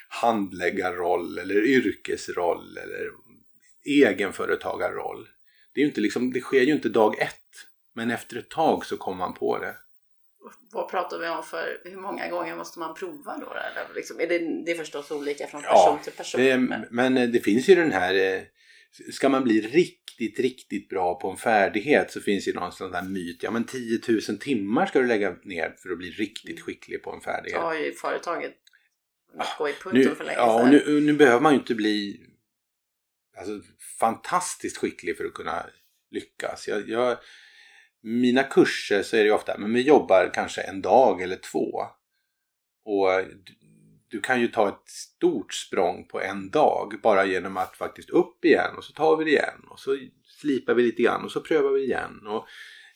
[0.08, 3.10] handläggarroll eller yrkesroll eller
[3.84, 5.28] egenföretagarroll.
[5.74, 7.36] Det, är ju inte liksom, det sker ju inte dag ett.
[7.94, 9.76] Men efter ett tag så kommer man på det
[10.72, 13.46] vad pratar vi om för hur många gånger måste man prova då?
[13.46, 16.40] Eller liksom, är det, det är förstås olika från person Ja, till person.
[16.40, 18.42] Det, men, men eh, det finns ju den här, eh,
[19.12, 23.02] ska man bli riktigt, riktigt bra på en färdighet så finns ju någon sån där
[23.02, 27.02] myt, ja men 10 000 timmar ska du lägga ner för att bli riktigt skicklig
[27.02, 27.60] på en färdighet.
[27.60, 28.54] har ju företaget
[29.58, 32.20] gå i punkten för länge ja, och nu, nu behöver man ju inte bli
[33.38, 33.60] alltså,
[34.00, 35.66] fantastiskt skicklig för att kunna
[36.10, 36.68] lyckas.
[36.68, 37.18] Jag, jag,
[38.02, 41.82] mina kurser så är det ofta, men vi jobbar kanske en dag eller två.
[42.84, 43.08] Och
[43.44, 43.54] du,
[44.08, 48.44] du kan ju ta ett stort språng på en dag bara genom att faktiskt upp
[48.44, 51.40] igen och så tar vi det igen och så slipar vi lite grann och så
[51.40, 52.26] prövar vi igen.
[52.26, 52.46] Och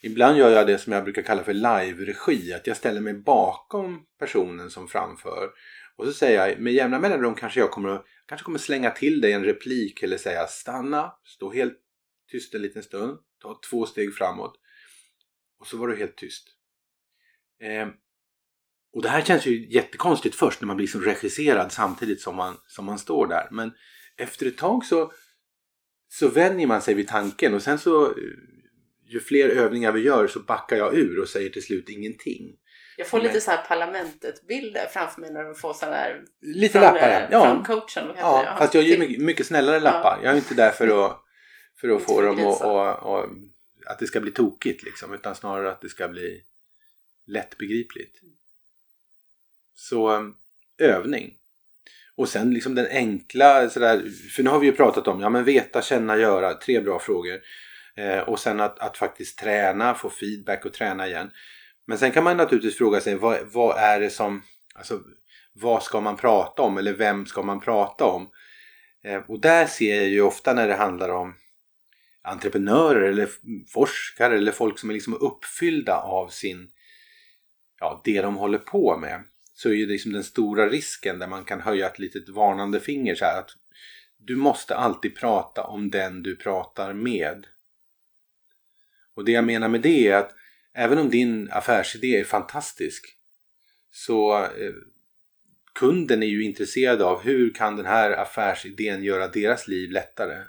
[0.03, 4.03] ibland gör jag det som jag brukar kalla för live-regi, att jag ställer mig bakom
[4.19, 5.51] personen som framför
[5.97, 9.21] och så säger jag med jämna mellanrum kanske jag kommer, att- kanske kommer slänga till
[9.21, 11.79] dig en replik eller säga stanna, stå helt
[12.31, 14.61] tyst en liten stund, ta två steg framåt
[15.65, 16.49] och så var du helt tyst.
[17.63, 17.89] Eh,
[18.95, 22.57] och det här känns ju jättekonstigt först när man blir som regisserad samtidigt som man,
[22.67, 23.49] som man står där.
[23.51, 23.73] Men
[24.17, 25.13] efter ett tag så,
[26.09, 28.13] så vänjer man sig vid tanken och sen så eh,
[29.07, 32.57] ju fler övningar vi gör så backar jag ur och säger till slut ingenting.
[32.97, 36.23] Jag får lite så här parlamentet-bilder framför mig när de får sådana här...
[36.41, 37.45] Lite från, lappar, ja.
[37.45, 38.07] Från coachen.
[38.07, 38.59] vad heter Ja, det?
[38.59, 40.21] fast jag ger till- mycket, mycket snällare lappar.
[40.23, 41.21] Jag är inte där för att,
[41.81, 43.31] för att få dem att,
[43.87, 46.43] att det ska bli tokigt liksom, utan snarare att det ska bli
[47.27, 48.21] lättbegripligt.
[49.75, 50.25] Så eh,
[50.79, 51.35] övning.
[52.17, 54.05] Och sen liksom den enkla, sådär,
[54.37, 57.41] för nu har vi ju pratat om, ja men veta, känna, göra, tre bra frågor.
[57.97, 61.31] Eh, och sen att, att faktiskt träna, få feedback och träna igen.
[61.87, 64.43] Men sen kan man naturligtvis fråga sig, vad, vad är det som,
[64.75, 65.01] alltså
[65.53, 68.31] vad ska man prata om eller vem ska man prata om?
[69.05, 71.35] Eh, och där ser jag ju ofta när det handlar om
[72.25, 73.29] entreprenörer eller
[73.69, 76.71] forskare eller folk som är liksom uppfyllda av sin,
[77.81, 79.25] ja, det de håller på med.
[79.55, 83.15] Så är ju liksom den stora risken där man kan höja ett litet varnande finger
[83.15, 83.51] så här att
[84.19, 87.47] du måste alltid prata om den du pratar med.
[89.15, 90.35] Och det jag menar med det är att
[90.75, 93.19] även om din affärsidé är fantastisk
[93.91, 94.75] så eh,
[95.75, 100.43] kunden är ju intresserad av hur kan den här affärsidén göra deras liv lättare.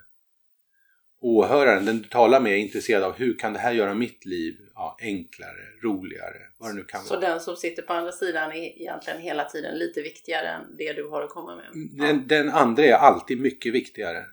[1.21, 4.56] Åhöraren, den du talar med, är intresserad av hur kan det här göra mitt liv
[4.75, 7.30] ja, enklare, roligare, vad det nu kan Så vara.
[7.30, 11.08] den som sitter på andra sidan är egentligen hela tiden lite viktigare än det du
[11.10, 11.65] har att komma med.
[11.91, 14.25] Den, den andra är alltid mycket viktigare.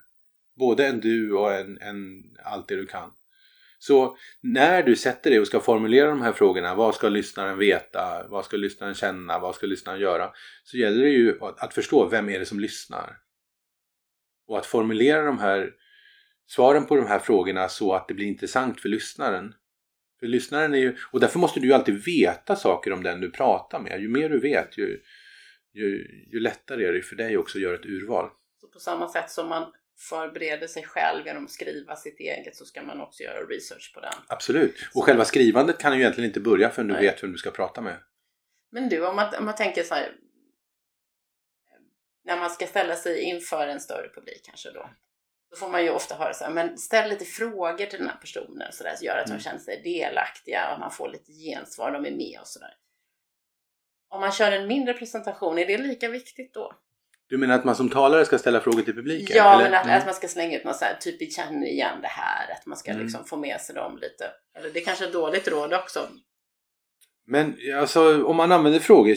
[0.59, 3.11] Både än du och en, en allt det du kan.
[3.79, 8.27] Så när du sätter dig och ska formulera de här frågorna, vad ska lyssnaren veta,
[8.29, 10.31] vad ska lyssnaren känna, vad ska lyssnaren göra?
[10.65, 13.17] Så gäller det ju att, att förstå vem är det som lyssnar.
[14.47, 15.71] Och att formulera de här
[16.55, 19.55] svaren på de här frågorna så att det blir intressant för lyssnaren.
[20.21, 23.31] För lyssnaren är ju, och därför måste du ju alltid veta saker om den du
[23.31, 24.01] pratar med.
[24.01, 25.01] Ju mer du vet, ju,
[25.73, 28.31] ju, ju lättare är det för dig också att göra ett urval.
[28.61, 29.73] Så på samma sätt som man
[30.09, 34.01] förbereder sig själv genom att skriva sitt eget så ska man också göra research på
[34.01, 34.13] den.
[34.29, 34.75] Absolut.
[34.95, 37.03] Och själva skrivandet kan ju egentligen inte börja förrän du Nej.
[37.03, 37.97] vet vem du ska prata med.
[38.71, 40.13] Men du, om man, om man tänker så här.
[42.25, 44.91] När man ska ställa sig inför en större publik kanske då.
[45.53, 48.17] Då får man ju ofta höra så här, men ställ lite frågor till den här
[48.21, 49.43] personen så där, så gör att de Mm.
[49.43, 52.75] känner sig delaktiga och man får lite gensvar, de är med och sådär.
[54.09, 56.73] Om man kör en mindre presentation, är det lika viktigt då?
[57.27, 59.37] Du menar att man som talare ska ställa frågor till publiken?
[59.37, 59.65] Ja, eller?
[59.71, 59.99] men att, Mm.
[59.99, 62.79] att man ska slänga ut något så här, typ känner igen det här, att man
[62.79, 63.03] ska Mm.
[63.03, 64.31] liksom få med sig dem lite.
[64.59, 66.09] Eller det är kanske är dåligt råd också.
[67.27, 69.17] Men alltså om man använder frågor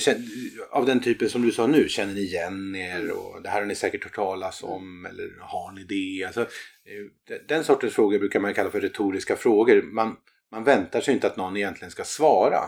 [0.71, 3.65] av den typen som du sa nu, känner ni igen er och det här har
[3.65, 6.25] ni säkert hört talas om eller har ni det?
[6.25, 9.81] Alltså, eh, den sortens frågor brukar man kalla för retoriska frågor.
[9.81, 10.15] Man,
[10.51, 12.59] man väntar sig inte att någon egentligen ska svara.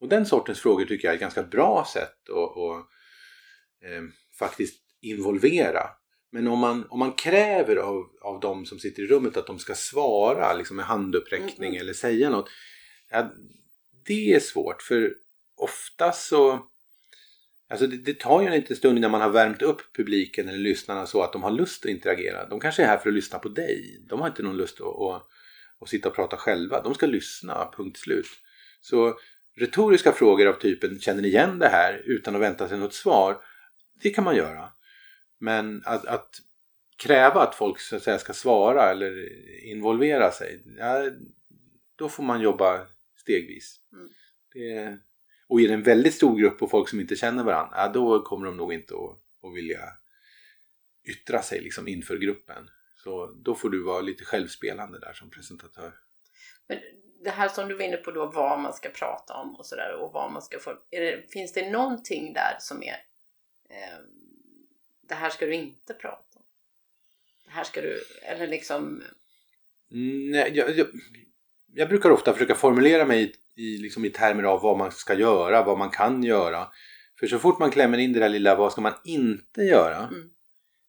[0.00, 2.86] Och den sortens frågor tycker jag är ett ganska bra sätt att, att
[3.84, 4.02] eh,
[4.38, 5.82] faktiskt involvera.
[6.32, 9.58] Men om man, om man kräver av, av de som sitter i rummet att de
[9.58, 11.80] ska svara liksom med handuppräckning Mm, mm.
[11.80, 12.48] eller säga något.
[13.10, 13.30] Ja,
[14.10, 15.14] det är svårt för
[15.56, 16.66] ofta så
[17.68, 20.58] Alltså det, det tar ju en liten stund innan man har värmt upp publiken eller
[20.58, 22.48] lyssnarna så att de har lust att interagera.
[22.48, 24.04] De kanske är här för att lyssna på dig.
[24.08, 25.26] De har inte någon lust att, att,
[25.80, 26.82] att sitta och prata själva.
[26.82, 28.26] De ska lyssna, punkt slut.
[28.80, 29.18] Så
[29.56, 32.02] retoriska frågor av typen Känner ni igen det här?
[32.04, 33.36] utan att vänta sig något svar.
[34.02, 34.68] Det kan man göra.
[35.38, 36.30] Men att, att
[36.96, 39.28] kräva att folk så att säga, ska svara eller
[39.64, 40.62] involvera sig.
[40.78, 41.10] Ja,
[41.96, 42.86] då får man jobba
[43.20, 43.80] stegvis.
[43.92, 44.10] Mm.
[44.52, 44.98] Det,
[45.48, 48.22] och är det en väldigt stor grupp på folk som inte känner varandra, ja, då
[48.22, 49.80] kommer de nog inte att, att vilja
[51.04, 52.70] yttra sig liksom inför gruppen.
[52.96, 55.92] Så då får du vara lite självspelande där som presentatör.
[56.66, 56.78] Men
[57.24, 59.94] det här som du var inne på då, vad man ska prata om och sådär
[59.94, 60.78] och vad man ska få.
[60.90, 62.96] Det, finns det någonting där som är
[63.70, 63.98] eh,
[65.08, 66.44] det här ska du inte prata om?
[67.44, 69.02] Det här ska du, eller liksom
[69.92, 70.86] Mm, nej, jag, jag,
[71.74, 75.14] jag brukar ofta försöka formulera mig i, i, liksom i termer av vad man ska
[75.14, 76.66] göra, vad man kan göra.
[77.20, 80.30] För så fort man klämmer in det där lilla vad ska man inte göra, Mm.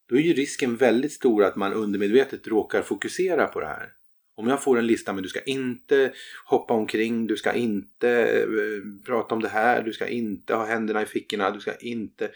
[0.08, 3.88] då är ju risken väldigt stor att man undermedvetet råkar fokusera på det här.
[4.34, 6.12] Om jag får en lista med du ska inte
[6.44, 8.10] hoppa omkring, du ska inte
[8.42, 12.30] eh, prata om det här, du ska inte ha händerna i fickorna, du ska inte...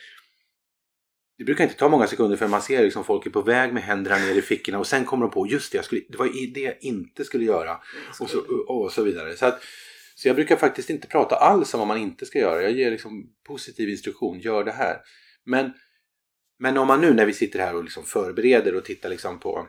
[1.38, 3.82] Det brukar inte ta många sekunder förrän man ser liksom folk är på väg med
[3.82, 6.54] händerna ner i fickorna och sen kommer de på just det, jag skulle, det var
[6.54, 7.80] det jag inte skulle göra
[8.20, 9.36] och så, och så vidare.
[9.36, 9.62] Så, att,
[10.14, 12.62] så jag brukar faktiskt inte prata alls om vad man inte ska göra.
[12.62, 15.00] Jag ger liksom positiv instruktion, gör det här.
[15.44, 15.72] Men,
[16.58, 19.68] men om man nu när vi sitter här och liksom förbereder och tittar liksom på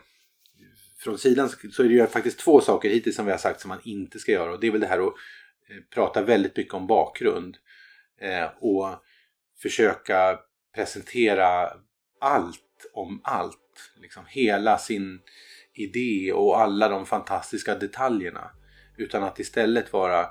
[0.99, 3.69] från sidan så är det ju faktiskt två saker hittills som vi har sagt som
[3.69, 5.13] man inte ska göra och det är väl det här att
[5.69, 7.57] eh, prata väldigt mycket om bakgrund
[8.21, 9.03] eh, och
[9.61, 10.39] försöka
[10.77, 11.69] presentera
[12.21, 13.91] allt om allt.
[14.01, 15.19] Liksom hela sin
[15.73, 18.51] idé och alla de fantastiska detaljerna.
[18.97, 20.29] Utan att istället vara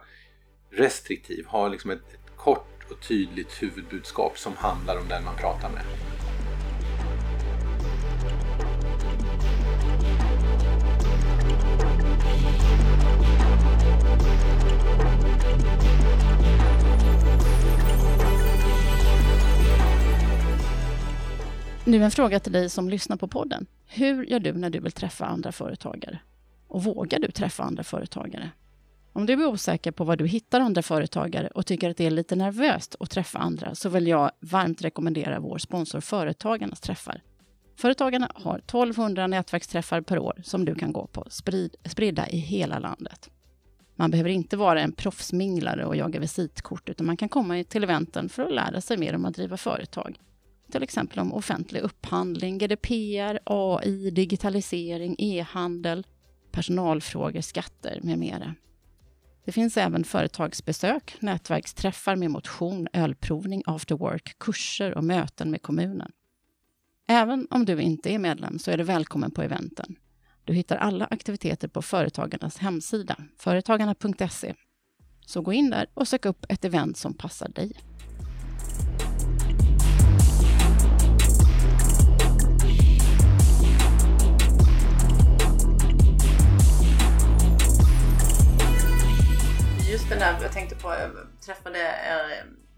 [0.70, 5.70] restriktiv, ha liksom ett, ett kort och tydligt huvudbudskap som handlar om den man pratar
[5.70, 5.82] med.
[21.88, 23.66] Nu en fråga till dig som lyssnar på podden.
[23.86, 26.18] Hur gör du när du vill träffa andra företagare?
[26.68, 28.50] Och vågar du träffa andra företagare?
[29.12, 32.10] Om du är osäker på var du hittar andra företagare och tycker att det är
[32.10, 37.22] lite nervöst att träffa andra så vill jag varmt rekommendera vår sponsor Företagarnas träffar.
[37.76, 42.78] Företagarna har 1200 nätverksträffar per år som du kan gå på, sprid, spridda i hela
[42.78, 43.30] landet.
[43.96, 48.28] Man behöver inte vara en proffsminglare och jaga visitkort utan man kan komma till eventen
[48.28, 50.18] för att lära sig mer om att driva företag
[50.70, 56.06] till exempel om offentlig upphandling, GDPR, AI, digitalisering, e-handel,
[56.50, 58.54] personalfrågor, skatter med mera.
[59.44, 66.12] Det finns även företagsbesök, nätverksträffar med motion, ölprovning, after work, kurser och möten med kommunen.
[67.08, 69.96] Även om du inte är medlem så är du välkommen på eventen.
[70.44, 74.54] Du hittar alla aktiviteter på Företagarnas hemsida, företagarna.se.
[75.26, 77.72] Så gå in där och sök upp ett event som passar dig.
[90.06, 91.10] Just den där, jag tänkte på, jag
[91.46, 91.78] träffade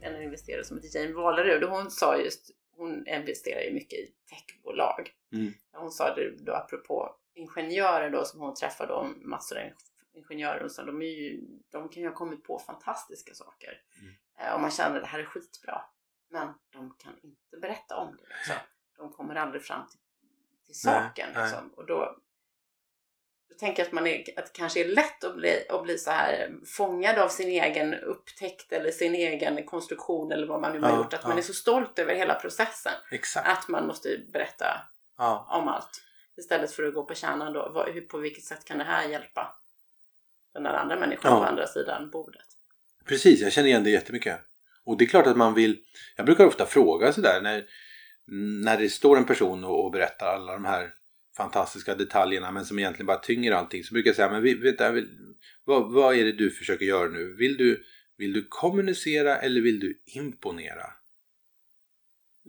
[0.01, 4.15] en investerare som heter Jane Walerud och hon sa just, hon investerar ju mycket i
[4.31, 5.11] techbolag.
[5.33, 5.53] Mm.
[5.73, 9.71] Hon sa det då apropå ingenjörer då som hon träffade om massor av
[10.13, 13.83] ingenjörer och så, de, ju, de kan ju ha kommit på fantastiska saker.
[14.01, 14.15] Mm.
[14.39, 15.83] Eh, och man känner att det här är skitbra.
[16.31, 18.23] Men de kan inte berätta om det.
[18.23, 18.57] Liksom.
[18.97, 20.01] De kommer aldrig fram till,
[20.67, 21.31] till saken.
[21.35, 21.69] Nej, liksom.
[21.77, 22.19] Och då
[23.49, 26.11] jag tänker att, man är, att det kanske är lätt att bli, att bli så
[26.11, 30.97] här fångad av sin egen upptäckt eller sin egen konstruktion eller vad man nu har
[30.97, 31.15] gjort.
[31.15, 31.29] Att ja.
[31.29, 32.93] man är så stolt över hela processen.
[33.11, 33.49] Exakt.
[33.49, 34.67] Att man måste berätta
[35.19, 35.49] ja.
[35.51, 36.03] om allt.
[36.37, 37.71] Istället för att gå på kärnan då.
[37.75, 39.57] Vad, hur, på vilket sätt kan det här hjälpa
[40.55, 42.47] den där andra människan på andra sidan bordet?
[43.05, 44.41] Precis, jag känner igen det jättemycket.
[44.85, 45.79] Och det är klart att man vill,
[46.17, 47.65] jag brukar ofta fråga sådär när,
[48.65, 50.93] när det står en person och, och berättar alla de här
[51.39, 54.95] fantastiska detaljerna men som egentligen bara tynger allting så brukar jag säga men vänta,
[55.65, 57.35] vad, vad är det du försöker göra nu?
[57.39, 57.85] Vill du,
[58.17, 60.87] vill du kommunicera eller vill du imponera?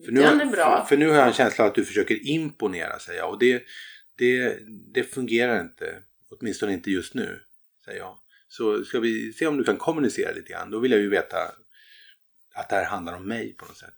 [0.05, 0.81] För nu, Den är bra.
[0.81, 3.63] För, för, nu har jag en känsla att du försöker imponera säger jag och det,
[4.15, 4.59] det,
[4.93, 6.03] det fungerar inte.
[6.29, 7.39] Åtminstone inte just nu,
[7.85, 8.17] säger jag.
[8.47, 10.71] Så ska vi se om du kan kommunicera lite grann.
[10.71, 11.37] Då vill jag ju veta
[12.53, 13.95] att det här handlar om mig på något sätt.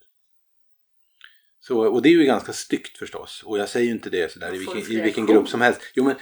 [1.64, 3.42] Så, och det är ju ganska styggt förstås.
[3.46, 5.80] Och jag säger ju inte det sådär i vilken, i vilken grupp som helst.
[5.94, 6.16] Jo men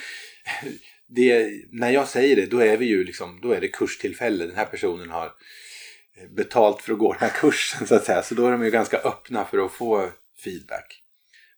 [1.09, 4.47] det, när jag säger det då är vi ju liksom, då är det kurstillfälle.
[4.47, 5.33] Den här personen har
[6.37, 8.23] betalt för att gå den här kursen så att säga.
[8.23, 10.11] Så då är de ju ganska öppna för att få
[10.45, 11.03] feedback.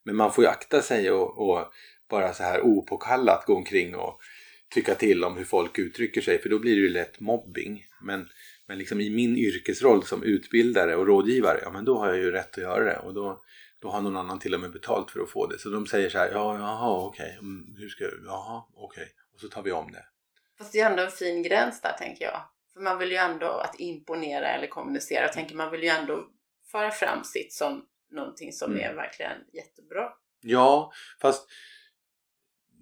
[0.05, 1.73] Men man får ju akta sig och, och
[2.11, 4.21] bara så här opåkallat gå omkring och
[4.75, 7.85] tycka till om hur folk uttrycker sig för då blir det ju lätt mobbing.
[8.03, 8.29] Men,
[8.69, 12.31] men liksom i min yrkesroll som utbildare och rådgivare, ja men då har jag ju
[12.31, 13.43] rätt att göra det och då,
[13.83, 15.59] då har någon annan till och med betalt för att få det.
[15.59, 17.39] Så de säger så här, ja, jaha, okej, okay.
[17.39, 19.03] Mm, hur ska jag, jaha, okej.
[19.03, 19.13] Okay.
[19.35, 20.05] Och så tar vi om det.
[20.59, 22.43] Fast det är ändå en fin gräns där tänker jag.
[22.73, 25.23] För man vill ju ändå att imponera eller kommunicera.
[25.23, 26.25] Jag tänker man vill ju ändå
[26.73, 28.91] föra fram sitt som någonting som mm.
[28.91, 30.09] är verkligen jättebra.
[30.41, 31.49] Ja, fast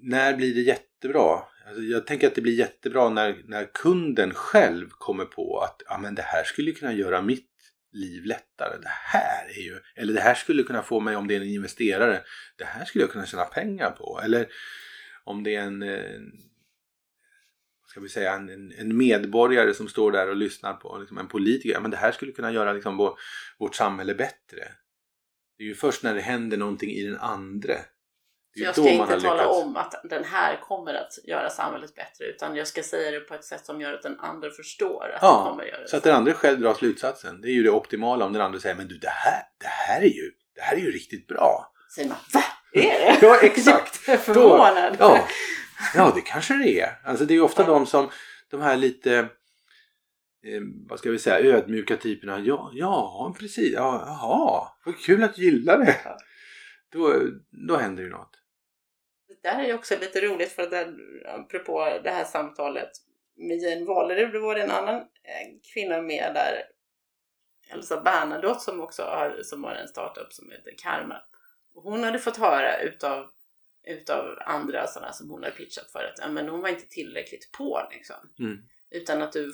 [0.02, 1.42] när blir det jättebra?
[1.66, 5.98] Alltså jag tänker att det blir jättebra när, när kunden själv kommer på att ja,
[5.98, 7.49] men det här skulle kunna göra mitt
[7.92, 8.78] liv lättare.
[8.78, 11.46] Det här är ju, eller det här skulle kunna få mig om det är en
[11.46, 12.22] investerare,
[12.56, 14.20] det här skulle jag kunna tjäna pengar på.
[14.24, 14.46] Eller
[15.24, 15.84] om det är en,
[17.86, 21.80] ska vi säga, en, en, medborgare som står där och lyssnar på liksom en politiker.
[21.80, 23.18] Men det här skulle kunna göra liksom vår,
[23.58, 24.72] vårt samhälle bättre.
[25.58, 27.78] Det är ju först när det händer någonting i den andre
[28.54, 32.56] så jag ska inte tala om att den här kommer att göra samhället bättre utan
[32.56, 35.42] jag ska säga det på ett sätt som gör att den andra förstår att ja,
[35.44, 35.88] det kommer att göra det.
[35.88, 37.40] Så att den andra själv drar slutsatsen.
[37.40, 40.00] Det är ju det optimala om den andra säger men du det här, det här
[40.00, 41.72] är ju, det här är ju riktigt bra.
[41.94, 42.44] Säger man va?
[42.72, 43.18] Är det?
[43.26, 44.00] ja exakt.
[44.06, 44.96] Jag är förvånad.
[44.98, 45.28] Då, ja.
[45.94, 47.00] ja det kanske det är.
[47.04, 48.10] Alltså det är ju ofta de som,
[48.50, 49.18] de här lite
[50.44, 52.38] eh, vad ska vi säga, ödmjuka typerna.
[52.38, 53.72] Ja, ja precis.
[53.72, 55.96] Ja, jaha, vad kul att du gillar det.
[56.92, 57.14] Då,
[57.68, 58.39] då händer ju något
[59.42, 62.90] det där är också lite roligt för att den, apropå det här samtalet
[63.36, 66.62] med Jane Walerud, då var det en annan eh, kvinna med där,
[67.72, 71.22] Elsa Bernadotte som också har, som har en startup som heter Karma.
[71.74, 73.26] Och hon hade fått höra utav,
[73.86, 77.80] utav andra sådana som hon hade pitchat för att men hon var inte tillräckligt på
[77.92, 78.16] liksom.
[78.38, 78.58] Mm.
[78.90, 79.52] Utan att du,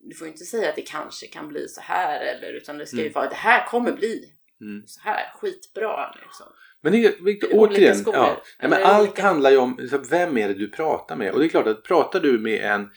[0.00, 2.96] du får inte säga att det kanske kan bli så här eller utan det ska
[2.96, 3.12] ju Mm.
[3.12, 4.86] vara det här kommer bli Mm.
[4.86, 6.14] så här skitbra.
[6.22, 6.46] Liksom.
[6.86, 9.98] Men det, är- Victor, återigen, skolor, ja, nej, men allt olika- handlar ju om så,
[9.98, 11.32] vem är det du pratar med.
[11.32, 12.88] Och det är klart att pratar du med en,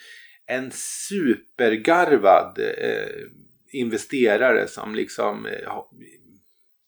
[0.48, 3.10] en supergarvad eh,
[3.72, 5.84] investerare som liksom eh,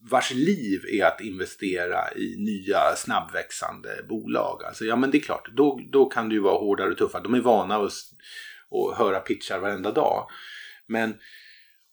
[0.10, 4.64] vars liv är att investera i nya snabbväxande bolag.
[4.64, 7.24] Alltså, ja men det är klart, då, då kan det ju vara hårdare och tuffare.
[7.24, 7.92] De är vana att,
[8.72, 10.28] att höra pitchar varenda dag.
[10.88, 11.14] Men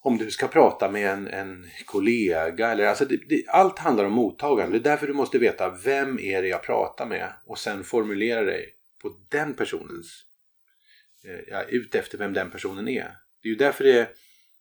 [0.09, 4.13] om du ska prata med en, en kollega eller alltså det, det, allt handlar om
[4.13, 4.79] mottagande.
[4.79, 8.43] Det är därför du måste veta vem är det jag pratar med och sen formulera
[8.43, 10.25] dig på den personens
[11.25, 13.17] eh, ja, ut efter vem den personen är.
[13.43, 14.09] Det är ju därför det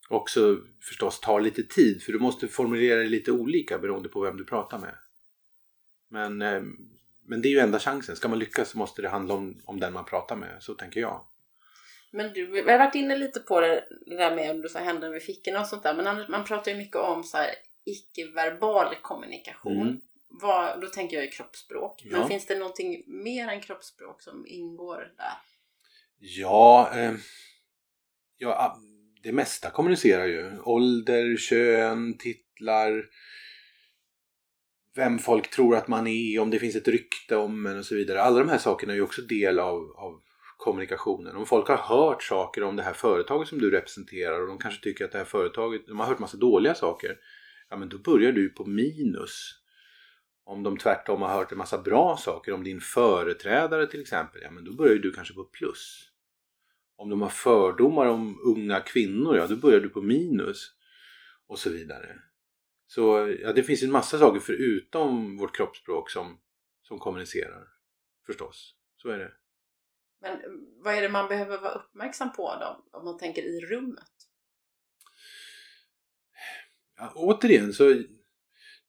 [0.09, 4.37] också förstås tar lite tid för du måste formulera dig lite olika beroende på vem
[4.37, 4.95] du pratar med.
[6.09, 6.61] Men, eh,
[7.25, 8.15] men det är ju enda chansen.
[8.15, 10.57] Ska man lyckas så måste det handla om, om den man pratar med.
[10.59, 11.25] Så tänker jag.
[12.11, 14.79] Men du, vi har varit inne lite på det, det där med om du sa
[14.79, 15.93] händerna vid fickorna och sånt där.
[15.93, 17.37] Men man pratar ju mycket om så
[17.85, 19.81] icke-verbal kommunikation.
[19.81, 19.99] Mm.
[20.29, 22.03] Vad, då tänker jag ju kroppsspråk.
[22.05, 22.27] Men Ja.
[22.27, 25.33] finns det någonting mer än kroppsspråk som ingår där?
[26.19, 27.13] Ja, eh,
[28.37, 28.77] ja, ah,
[29.23, 30.59] det mesta kommunicerar ju.
[30.59, 33.05] Ålder, kön, titlar,
[34.95, 37.95] vem folk tror att man är, om det finns ett rykte om en och så
[37.95, 38.21] vidare.
[38.21, 40.21] Alla de här sakerna är ju också del av, av
[40.57, 41.35] kommunikationen.
[41.35, 44.83] Om folk har hört saker om det här företaget som du representerar och de kanske
[44.83, 47.17] tycker att det här företaget, de har hört massa dåliga saker.
[47.69, 49.53] Ja men då börjar du på minus.
[50.43, 54.51] Om de tvärtom har hört en massa bra saker om din företrädare till exempel, ja
[54.51, 56.09] men då börjar du kanske på plus.
[56.95, 60.73] Om de har fördomar om unga kvinnor, ja då börjar du på minus.
[61.47, 62.19] Och så vidare.
[62.87, 66.37] Så ja, det finns en massa saker förutom vårt kroppsspråk som,
[66.81, 67.67] som kommunicerar.
[68.25, 69.31] Förstås, så är det.
[70.21, 70.39] Men eh,
[70.83, 72.97] vad är det man behöver vara uppmärksam på då?
[72.99, 74.03] Om man tänker i rummet?
[76.97, 77.83] Ja, återigen så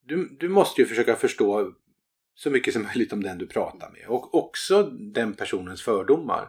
[0.09, 1.73] du, du måste ju försöka förstå
[2.35, 6.49] så mycket som möjligt om den du pratar med och också den personens fördomar.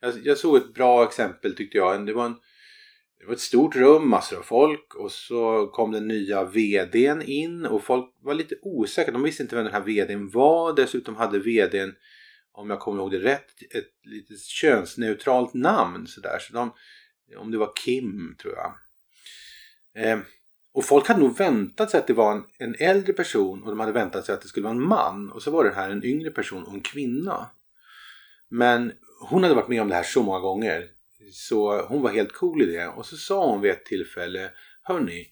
[0.00, 2.06] Jag, jag såg ett bra exempel tyckte jag.
[2.06, 2.36] Det var, en,
[3.20, 7.66] det var ett stort rum, massor av folk och så kom den nya VDn in
[7.66, 9.12] och folk var lite osäkra.
[9.12, 10.76] De visste inte vem den här VDn var.
[10.76, 11.94] Dessutom hade VDn,
[12.56, 16.38] om jag kommer ihåg det rätt, ett lite könsneutralt namn sådär.
[16.40, 16.72] Så de,
[17.36, 18.74] om det var Kim tror jag.
[20.04, 20.18] Eh,
[20.72, 23.80] och folk hade nog väntat sig att det var en, en äldre person och de
[23.80, 25.32] hade väntat sig att det skulle vara en man.
[25.32, 27.50] Och så var det här en yngre person och en kvinna.
[28.48, 30.90] Men hon hade varit med om det här så många gånger.
[31.32, 32.88] Så hon var helt cool i det.
[32.88, 34.50] Och så sa hon vid ett tillfälle
[34.82, 35.30] Hörni,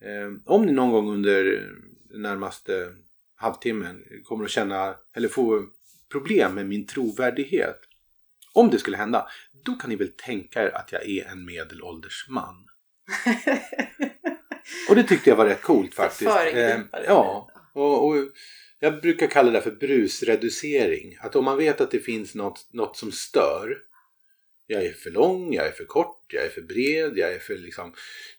[0.00, 1.70] eh, om ni någon gång under
[2.14, 2.94] närmaste
[3.36, 5.66] halvtimmen kommer att känna eller få
[6.12, 7.80] problem med min trovärdighet.
[8.52, 9.26] Om det skulle hända,
[9.64, 12.66] då kan ni väl tänka er att jag är en medelålders man.
[14.88, 16.36] Och det tyckte jag var rätt coolt faktiskt.
[16.52, 18.14] Eh, ja, och, och
[18.80, 21.16] jag brukar kalla det för brusreducering.
[21.20, 23.76] Att om man vet att det finns något, något som stör.
[24.66, 27.54] Jag är för lång, jag är för kort, jag är för bred, jag är för
[27.54, 27.92] liksom...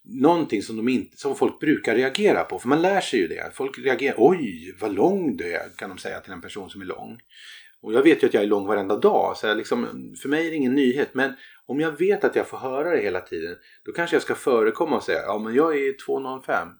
[0.03, 2.59] Någonting som, de inte, som folk brukar reagera på.
[2.59, 3.51] För man lär sig ju det.
[3.53, 6.85] Folk reagerar, oj vad lång du är kan de säga till en person som är
[6.85, 7.19] lång.
[7.81, 9.37] Och jag vet ju att jag är lång varenda dag.
[9.37, 9.87] Så liksom,
[10.21, 11.09] för mig är det ingen nyhet.
[11.13, 11.33] Men
[11.65, 13.55] om jag vet att jag får höra det hela tiden.
[13.85, 16.71] Då kanske jag ska förekomma och säga, ja men jag är 2,05.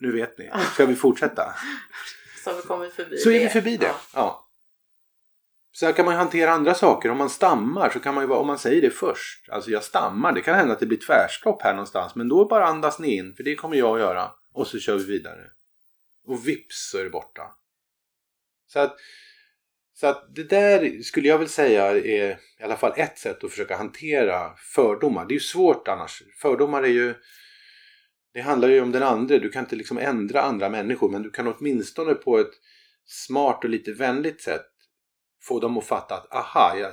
[0.00, 0.50] Nu vet ni.
[0.74, 1.54] Ska vi fortsätta?
[2.44, 3.86] Så har vi kommit förbi Så är vi förbi det.
[3.86, 4.00] Ja.
[4.14, 4.45] Ja.
[5.76, 7.10] Så här kan man ju hantera andra saker.
[7.10, 9.48] Om man stammar så kan man ju vara, om man säger det först.
[9.48, 12.14] Alltså jag stammar, det kan hända att det blir tvärstopp här någonstans.
[12.14, 14.30] Men då bara andas ni in, för det kommer jag att göra.
[14.52, 15.50] Och så kör vi vidare.
[16.26, 17.42] Och vips så är det borta.
[18.66, 18.96] Så att,
[19.94, 23.50] så att det där skulle jag väl säga är i alla fall ett sätt att
[23.50, 25.24] försöka hantera fördomar.
[25.24, 26.22] Det är ju svårt annars.
[26.42, 27.14] Fördomar är ju
[28.32, 29.38] det handlar ju om den andra.
[29.38, 32.52] Du kan inte liksom ändra andra människor men du kan åtminstone på ett
[33.04, 34.66] smart och lite vänligt sätt
[35.48, 36.92] få dem att fatta att aha, jag,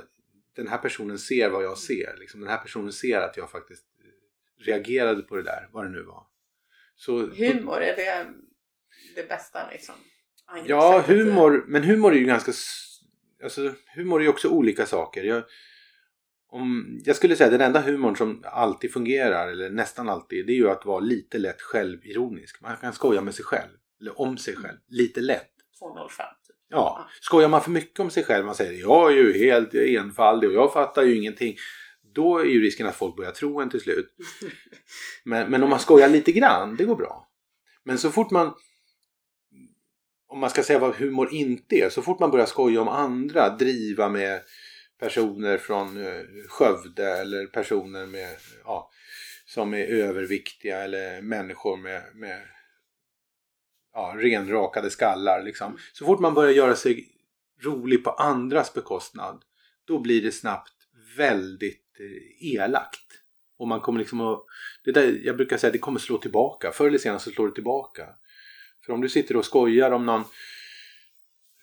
[0.56, 2.16] den här personen ser vad jag ser.
[2.18, 3.84] Liksom, den här personen ser att jag faktiskt
[4.60, 6.26] reagerade på det där, vad det nu var.
[6.96, 8.26] Så, Humor, är det
[9.14, 9.94] det bästa liksom?
[10.66, 11.64] Ja, humor.
[11.68, 12.52] Men humor är ju ganska...
[13.42, 15.24] Alltså, humor är ju också olika saker.
[15.24, 15.44] Jag,
[16.48, 20.52] om, jag skulle säga att den enda humorn som alltid fungerar, eller nästan alltid, det
[20.52, 22.60] är ju att vara lite lätt självironisk.
[22.60, 23.70] Man kan skoja med sig själv.
[24.00, 24.78] Eller om sig själv.
[24.88, 25.50] Lite lätt.
[25.78, 26.43] 205 typ.
[26.74, 30.50] Ja, skojar man för mycket om sig själv, man säger jag är ju helt enfaldig
[30.50, 31.56] och jag fattar ju ingenting.
[32.14, 34.14] Då är ju risken att folk börjar tro en till slut.
[35.24, 37.28] Men, men om man skojar lite grann, det går bra.
[37.84, 38.54] Men så fort man
[40.28, 43.48] om man ska säga vad humor inte är, så fort man börjar skoja om andra,
[43.48, 44.40] driva med,
[45.00, 48.90] personer från eh, Skövde eller personer med, ja,
[49.46, 52.42] som är överviktiga eller människor med, med
[53.94, 55.42] ja, renrakade skallar.
[55.42, 55.78] Liksom.
[55.92, 57.08] Så fort man börjar göra sig
[57.62, 59.44] rolig på andras bekostnad
[59.84, 60.72] då blir det snabbt
[61.16, 63.00] väldigt eh, elakt.
[63.58, 64.44] Och man kommer liksom att,
[64.84, 66.72] det där, jag brukar säga att det kommer slå tillbaka.
[66.72, 68.06] Förr eller senare så slår det tillbaka.
[68.86, 70.24] För om du sitter och skojar om någon,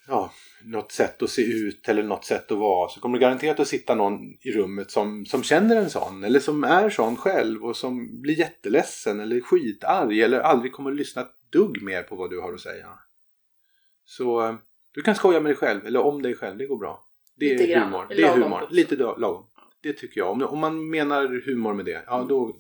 [0.08, 0.32] ja,
[0.64, 3.68] något sätt att se ut eller något sätt att vara så kommer det garanterat att
[3.68, 7.78] sitta någon i rummet som, som känner en sån eller som är sån själv och
[7.78, 12.30] som blir jätteledsen eller skitarg eller aldrig kommer att lyssna ett dugg mer på vad
[12.30, 13.00] du har att säga.
[14.06, 14.56] Så eh,
[14.92, 17.08] du kan skoja med dig själv eller om dig själv, det går bra.
[17.36, 17.84] Det Lite är grann.
[17.84, 18.06] humor.
[18.10, 18.62] Det är Lagom humor.
[18.62, 18.74] också.
[18.76, 19.46] Lite lagom.
[19.82, 20.30] Det tycker jag.
[20.32, 22.58] Om, om man menar humor med det, ja då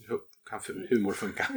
[0.49, 1.47] kan f- humor funka.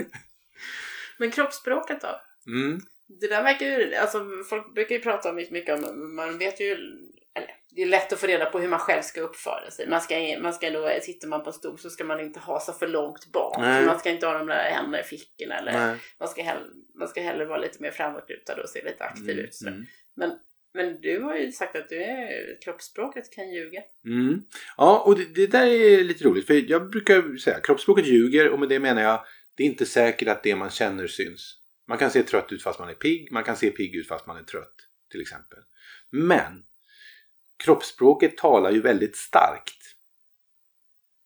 [1.18, 2.20] Men kroppsspråket då?
[2.53, 2.80] Mm.
[3.20, 6.76] Det där verkar ju, alltså folk brukar ju prata mycket, mycket om, man vet ju,
[7.75, 9.89] det är lätt att få reda på hur man själv ska uppföra sig.
[9.89, 12.61] Man ska, man ska då, sitter man på en stol så ska man inte ha
[12.61, 13.57] sig för långt bak.
[13.61, 13.87] Nej.
[13.87, 15.97] Man ska inte ha de där händerna i fickorna eller Nej.
[16.20, 16.59] man ska, hell,
[16.99, 19.55] man ska hellre vara lite mer framåtlutad och se lite aktiv Mm, ut.
[19.55, 19.72] sådär.
[19.72, 19.87] mm.
[20.16, 20.31] Men,
[20.75, 22.29] men du har ju sagt att du är,
[22.64, 23.83] kroppsspråket kan ljuga.
[24.07, 24.43] Mm.
[24.77, 26.47] Ja, och det, det där är lite roligt.
[26.47, 29.25] För jag brukar säga kroppsspråket ljuger och med det menar jag
[29.57, 31.61] det är inte säkert att det man känner syns.
[31.89, 33.33] Man kan se trött ut fast man är pigg.
[33.33, 34.75] Man kan se pigg ut fast man är trött.
[35.11, 35.59] Till exempel.
[36.11, 36.62] Men
[37.57, 39.97] kroppsspråket talar ju väldigt starkt.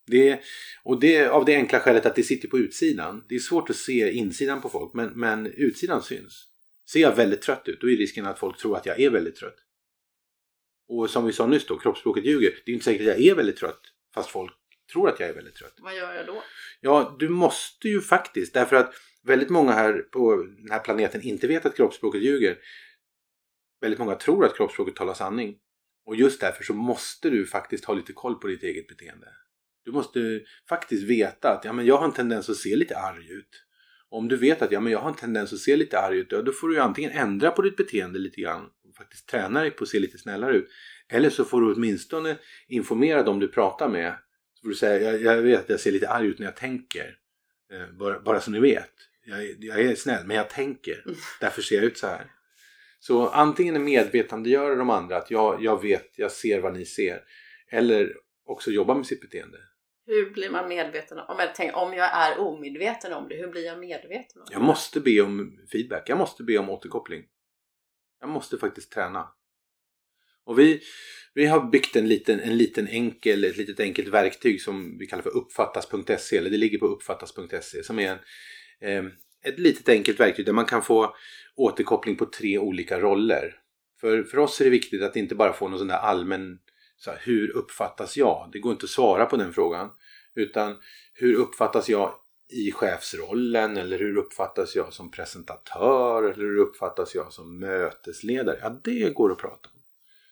[0.07, 0.41] Det,
[0.83, 3.25] och det av det enkla skälet att det sitter på utsidan.
[3.29, 6.49] Det är svårt att se insidan på folk men, men utsidan syns.
[6.91, 9.37] Ser jag väldigt trött ut då är risken att folk tror att jag är väldigt
[9.37, 9.57] trött.
[10.89, 12.63] Och som vi sa nyss då, kroppsspråket ljuger.
[12.65, 13.81] Det är inte säkert att jag är väldigt trött
[14.15, 14.53] fast folk
[14.93, 15.75] tror att jag är väldigt trött.
[15.79, 16.43] Vad gör jag då?
[16.81, 21.47] Ja, du måste ju faktiskt därför att väldigt många här på den här planeten inte
[21.47, 22.59] vet att kroppsspråket ljuger.
[23.81, 25.59] Väldigt många tror att kroppsspråket talar sanning.
[26.09, 29.27] Och just därför så måste du faktiskt ha lite koll på ditt eget beteende.
[29.85, 33.33] Du måste faktiskt veta att ja, men jag har en tendens att se lite arg
[33.33, 33.65] ut.
[34.11, 36.27] Om du vet att ja, men jag har en tendens att se lite arg ut,
[36.33, 39.71] ja, då får du antingen ändra på ditt beteende lite grann och faktiskt träna dig
[39.71, 40.69] på att se lite snällare ut.
[41.09, 42.37] Eller så får du åtminstone
[42.69, 44.13] informera dem du pratar med.
[44.55, 46.57] Så får du säga, jag, jag vet att jag ser lite arg ut när jag
[46.57, 47.17] tänker.
[47.73, 48.93] Eh, bara, bara så ni vet.
[49.27, 51.05] Jag, är- jag är snäll, men jag tänker.
[51.41, 52.31] Därför ser jag ut så här.
[52.99, 57.23] Så antingen medvetandegöra de andra att jag, jag vet, jag ser vad ni ser.
[57.71, 59.59] Eller också jobba med sitt beteende.
[60.07, 63.65] Hur blir man medveten om, jag tänker, om jag är omedveten om det, hur blir
[63.65, 64.53] jag medveten om det?
[64.53, 66.09] Jag måste be om feedback.
[66.09, 67.25] Jag måste be om återkoppling.
[68.21, 69.29] Jag måste faktiskt träna.
[70.45, 70.81] Och vi,
[71.35, 75.23] vi har byggt en liten, en liten enkel, ett litet enkelt verktyg som vi kallar
[75.23, 76.37] för uppfattas.se.
[76.37, 78.19] Eller det ligger på uppfattas.se som är
[78.81, 79.13] en, eh,
[79.49, 81.15] ett litet enkelt verktyg där man kan få
[81.57, 83.55] återkoppling på tre olika roller.
[84.01, 86.59] För, för oss är det viktigt att inte bara få någon sån där allmän
[86.97, 88.49] så här, hur uppfattas jag?
[88.53, 89.91] Det går inte att svara på den frågan.
[90.35, 90.77] Utan
[91.15, 92.15] hur uppfattas jag
[92.49, 98.59] i chefsrollen eller hur uppfattas jag som presentatör eller hur uppfattas jag som mötesledare?
[98.63, 99.81] Ja, det går att prata om.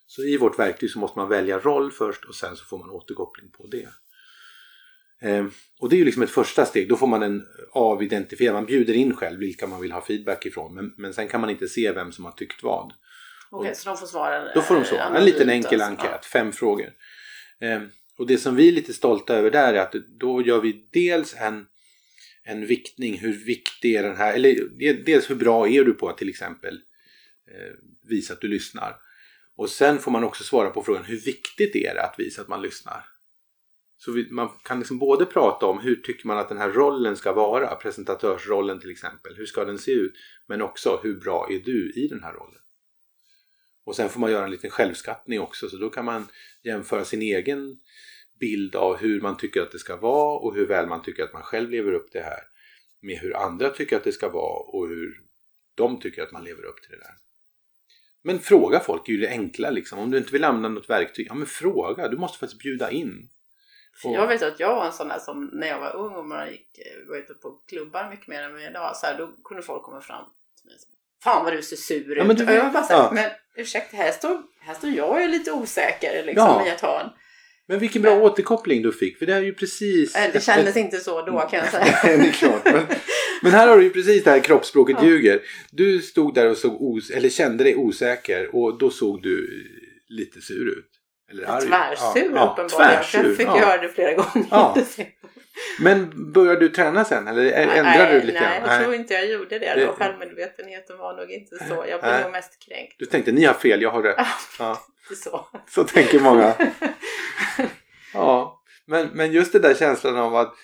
[0.06, 2.90] Så i vårt verktyg så måste man välja roll först och sen så får man
[2.90, 3.88] återkoppling på det.
[5.22, 5.46] Eh,
[5.78, 6.88] och det är ju liksom ett första steg.
[6.88, 10.74] Då får man en avidentifierad, man bjuder in själv vilka man vill ha feedback ifrån.
[10.74, 12.92] Men, men sen kan man inte se vem som har tyckt vad.
[13.50, 14.54] Okej, så de får svara?
[14.54, 15.18] Då får de eh, svara.
[15.18, 16.06] En liten enkel alltså.
[16.06, 16.92] enkät, fem frågor.
[17.60, 17.82] Eh,
[18.18, 21.34] och det som vi är lite stolta över där är att då gör vi dels
[21.38, 21.66] en,
[22.44, 23.18] en viktning.
[23.18, 24.34] Hur viktig är den här?
[24.34, 24.54] Eller
[25.04, 26.74] dels hur bra är du på att till exempel
[27.50, 27.74] eh,
[28.08, 28.96] visa att du lyssnar?
[29.56, 32.48] Och sen får man också svara på frågan hur viktigt är det att visa att
[32.48, 33.04] man lyssnar?
[33.98, 37.16] Så vi, man kan liksom både prata om hur tycker man att den här rollen
[37.16, 40.12] ska vara, presentatörsrollen till exempel, hur ska den se ut?
[40.46, 42.60] Men också hur bra är du i den här rollen?
[43.84, 46.26] Och sen får man göra en liten självskattning också så då kan man
[46.62, 47.80] jämföra sin egen
[48.40, 51.32] bild av hur man tycker att det ska vara och hur väl man tycker att
[51.32, 52.42] man själv lever upp till det här
[53.00, 55.20] med hur andra tycker att det ska vara och hur
[55.74, 57.14] de tycker att man lever upp till det där.
[58.22, 59.98] Men fråga folk är ju det enkla liksom.
[59.98, 62.08] Om du inte vill använda något verktyg, ja men fråga.
[62.08, 63.28] Du måste faktiskt bjuda in.
[64.02, 66.26] För Jag vet att jag var en sån där som när jag var ung och
[66.26, 69.18] man gick, eh, var ute på klubbar mycket mer än vad jag idag, så här,
[69.18, 70.24] då kunde folk komma fram
[70.60, 70.92] till mig och säga
[71.24, 72.18] Fan vad du ser sur ut.
[72.18, 73.10] Ja, men du och jag bara så här, ja.
[73.12, 76.66] men ursäkta här står, här står jag är lite osäker liksom Ja.
[76.66, 77.10] i ett hörn.
[77.68, 80.16] Men vilken bra återkoppling du fick, för det är ju precis...
[80.16, 81.84] Eh, Det kändes inte så då kan jag säga.
[82.04, 82.64] Nej, det är klart.
[82.64, 82.86] Men,
[83.42, 85.06] men här har du ju precis det här kroppsspråket Ja.
[85.06, 85.42] ljuger.
[85.70, 89.64] Du stod där och såg os eller kände dig osäker och då såg du
[90.08, 90.90] lite sur ut.
[91.30, 91.68] Eller arg.
[91.68, 92.68] Tvärsur ja, uppenbarligen.
[92.68, 93.60] tvärsur, jag fick ja.
[93.60, 94.46] göra det flera gånger.
[94.50, 94.76] Ja.
[95.80, 99.58] Men började du träna sen eller ändrade du lite nej, jag tror inte jag gjorde
[99.58, 99.74] det.
[99.74, 99.92] Det- Då.
[99.92, 101.84] Självmedvetenheten var nog inte så.
[101.88, 102.22] Jag blev Nej.
[102.22, 102.94] nog mest kränkt.
[102.98, 104.26] Du tänkte ni har fel, jag har rätt.
[104.58, 104.82] Ja.
[105.24, 105.46] så.
[105.68, 106.54] Så tänker många.
[108.12, 110.54] Ja, men, men just den där känslan av att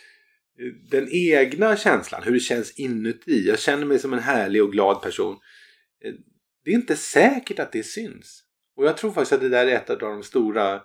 [0.90, 3.48] den egna känslan, hur det känns inuti.
[3.48, 5.36] Jag känner mig som en härlig och glad person.
[6.64, 8.42] Det är inte säkert att det syns.
[8.76, 10.80] Och jag tror faktiskt att det där är ett av de stora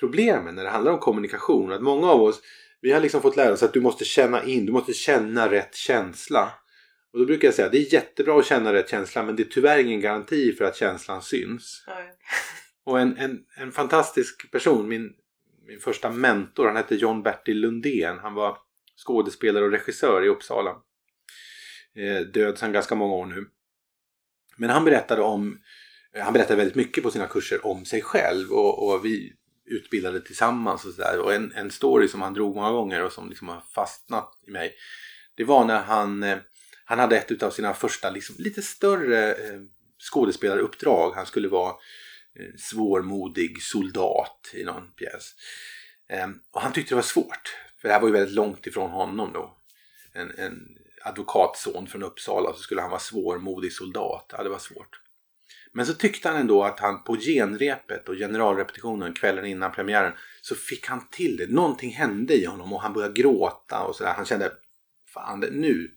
[0.00, 1.72] problemen när det handlar om kommunikation.
[1.72, 2.40] Att många av oss,
[2.80, 5.74] vi har liksom fått lära oss att du måste känna in, du måste känna rätt
[5.74, 6.52] känsla.
[7.12, 9.42] Och då brukar jag säga att det är jättebra att känna rätt känsla men det
[9.42, 11.84] är tyvärr ingen garanti för att känslan syns.
[11.86, 12.12] Nej.
[12.86, 15.12] Och en, en, en fantastisk person, min,
[15.66, 18.18] min första mentor, han hette John Bertil Lundén.
[18.18, 18.58] Han var
[19.06, 20.70] skådespelare och regissör i Uppsala.
[21.96, 23.46] Eh, död sedan ganska många år nu.
[24.56, 25.58] Men han berättade om,
[26.14, 29.32] Eh, han berättade väldigt mycket på sina kurser om sig själv och, och vi
[29.66, 31.18] utbildade tillsammans och sådär.
[31.18, 34.50] Och en, en story som han drog många gånger och som liksom har fastnat i
[34.50, 34.74] mig.
[35.34, 36.38] Det var när han, eh,
[36.84, 39.60] han hade ett av sina första liksom, lite större eh,
[40.12, 41.12] skådespelaruppdrag.
[41.14, 41.74] Han skulle vara
[42.58, 45.34] svårmodig soldat i någon pjäs.
[46.08, 47.56] Ehm, och han tyckte det var svårt.
[47.80, 49.56] För det här var ju väldigt långt ifrån honom då.
[50.12, 54.30] En, en advokatson från Uppsala så skulle han vara svårmodig soldat.
[54.36, 55.03] Ja, det var svårt.
[55.76, 60.54] Men så tyckte han ändå att han på genrepet och generalrepetitionen kvällen innan premiären så
[60.54, 61.50] fick han till det.
[61.50, 64.14] Någonting hände i honom och han började gråta och sådär.
[64.16, 64.52] Han kände,
[65.14, 65.90] fan det, nu.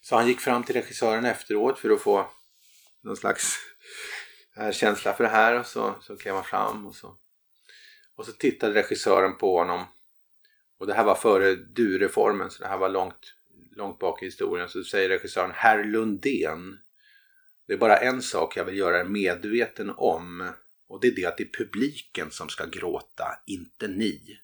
[0.00, 2.30] Så han gick fram till regissören efteråt för att få
[3.02, 3.58] någon slags
[4.72, 7.16] känsla för det här och så, så klev han fram och så,
[8.16, 9.84] och så tittade regissören på honom.
[10.78, 13.34] Och det här var före du-reformen så det här var långt,
[13.76, 14.68] långt bak i historien.
[14.68, 16.78] Så säger regissören Herr Lundén
[17.66, 20.52] det är bara en sak jag vill göra er medveten om.
[20.88, 24.38] Och det är det att det är publiken som ska gråta, inte ni.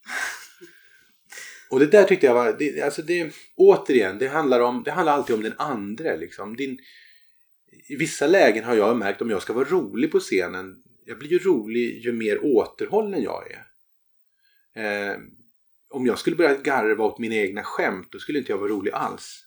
[1.71, 5.13] Och det där tyckte jag var, det, alltså det, återigen, det handlar, om, det handlar
[5.13, 6.17] alltid om den andra.
[6.17, 6.57] Liksom.
[6.57, 6.79] Din,
[7.89, 11.29] I vissa lägen har jag märkt om jag ska vara rolig på scenen, jag blir
[11.29, 13.67] ju rolig ju mer återhållen jag är.
[14.75, 15.19] Eh,
[15.91, 18.93] om jag skulle börja garva åt mina egna skämt, då skulle inte jag vara rolig
[18.93, 19.45] alls.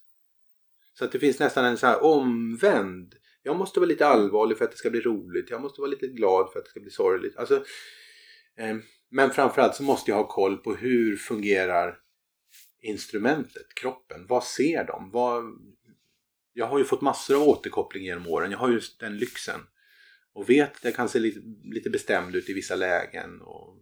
[0.94, 4.66] Så att det finns nästan en så här omvänd jag måste vara lite allvarlig för
[4.66, 5.50] att det ska bli roligt.
[5.50, 7.38] Jag måste vara lite glad för att det ska bli sorgligt.
[7.38, 7.56] Alltså,
[8.58, 8.76] eh,
[9.12, 12.00] men framförallt så måste jag ha koll på hur fungerar
[12.82, 14.26] instrumentet, kroppen.
[14.28, 15.12] Vad ser de?
[15.12, 15.44] Vad...
[16.54, 18.52] Jag har ju fått massor av återkoppling genom åren.
[18.52, 19.60] Jag har ju den lyxen.
[20.34, 23.42] Och vet att jag kan se lite, lite bestämd ut i vissa lägen.
[23.42, 23.78] Och,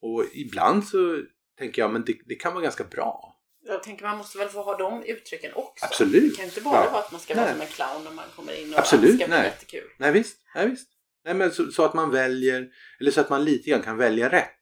[0.00, 1.22] och ibland så
[1.58, 3.35] tänker jag men det, det kan vara ganska bra.
[3.68, 5.86] Jag tänker man måste väl få ha de uttrycken också.
[5.86, 6.30] Absolut.
[6.30, 6.90] Det kan inte bara Ja.
[6.90, 7.44] vara att man ska Nej.
[7.44, 9.44] vara som en clown när man kommer in och Absolut, ska bli nej.
[9.44, 9.90] jättekul.
[9.98, 10.88] Nej visst, nej, visst.
[11.24, 12.68] Nej, men så, så att man väljer,
[13.00, 14.52] eller så att man lite grann kan välja rätt.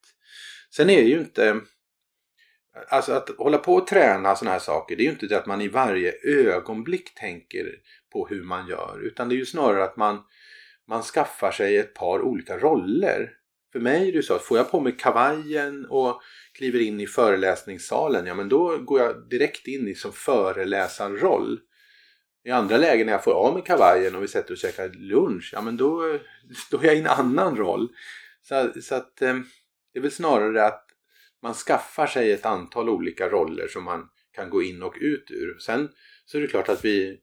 [0.77, 1.61] Sen är det ju inte,
[2.89, 5.47] alltså att hålla på och träna sådana här saker, det är ju inte det att
[5.47, 7.75] man i varje ögonblick tänker
[8.13, 10.23] på hur man gör, utan det är ju snarare att man,
[10.89, 13.31] man skaffar sig ett par olika roller.
[13.73, 16.23] För mig är det ju så att får jag på mig kavajen och
[16.55, 21.61] kliver in i föreläsningssalen, ja men då går jag direkt in i som föreläsarroll.
[22.45, 25.51] I andra lägen när jag får av mig kavajen och vi sätter och käkar lunch,
[25.53, 26.19] ja men då,
[26.71, 27.89] då är jag i en annan roll.
[28.43, 29.35] Så, så att eh,
[29.93, 30.85] det är väl snarare att
[31.43, 35.59] man skaffar sig ett antal olika roller som man kan gå in och ut ur.
[35.59, 35.89] Sen
[36.25, 37.21] så är det klart att vi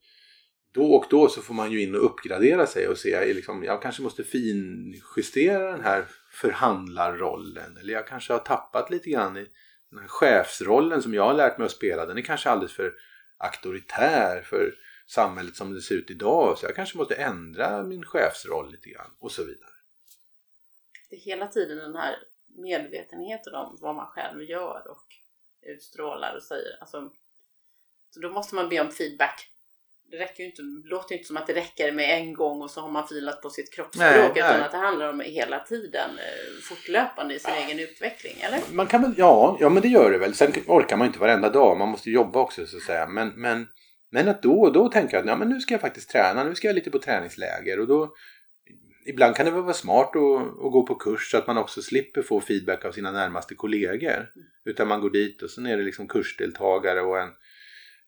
[0.73, 3.81] då och då så får man ju in och uppgradera sig och se liksom, jag
[3.81, 9.47] kanske måste finjustera den här förhandlarrollen eller jag kanske har tappat lite grann i
[9.89, 12.05] den här chefsrollen som jag har lärt mig att spela.
[12.05, 12.93] Den är kanske alldeles för
[13.37, 14.75] auktoritär för
[15.07, 19.11] samhället som det ser ut idag så jag kanske måste ändra min chefsroll lite grann
[19.19, 19.71] och så vidare.
[21.09, 22.15] Det är hela tiden den här
[22.47, 25.05] medvetenheten om vad man själv gör och
[25.61, 26.77] utstrålar och säger.
[26.79, 27.11] Alltså,
[28.09, 29.50] så då måste man be om feedback.
[30.11, 32.61] Det räcker ju inte, det låter ju inte som att det räcker med en gång
[32.61, 34.61] och så har man filat på sitt kroppsspråk Nej, utan nej.
[34.61, 38.59] att det handlar om hela tiden eh, fortlöpande i sin egen utveckling, eller?
[38.71, 40.33] Man kan väl, ja, ja men det gör det väl.
[40.33, 43.07] Sen orkar man inte varenda dag, man måste jobba också så att säga.
[43.07, 43.67] Men, men,
[44.11, 46.55] men att då och då tänka att ja, men nu ska jag faktiskt träna, nu
[46.55, 48.13] ska jag lite på träningsläger och då
[49.05, 51.81] Ibland kan det väl vara smart att, att gå på kurs så att man också
[51.81, 54.29] slipper få feedback av sina närmaste kollegor.
[54.65, 57.29] Utan man går dit och sen är det liksom kursdeltagare och en,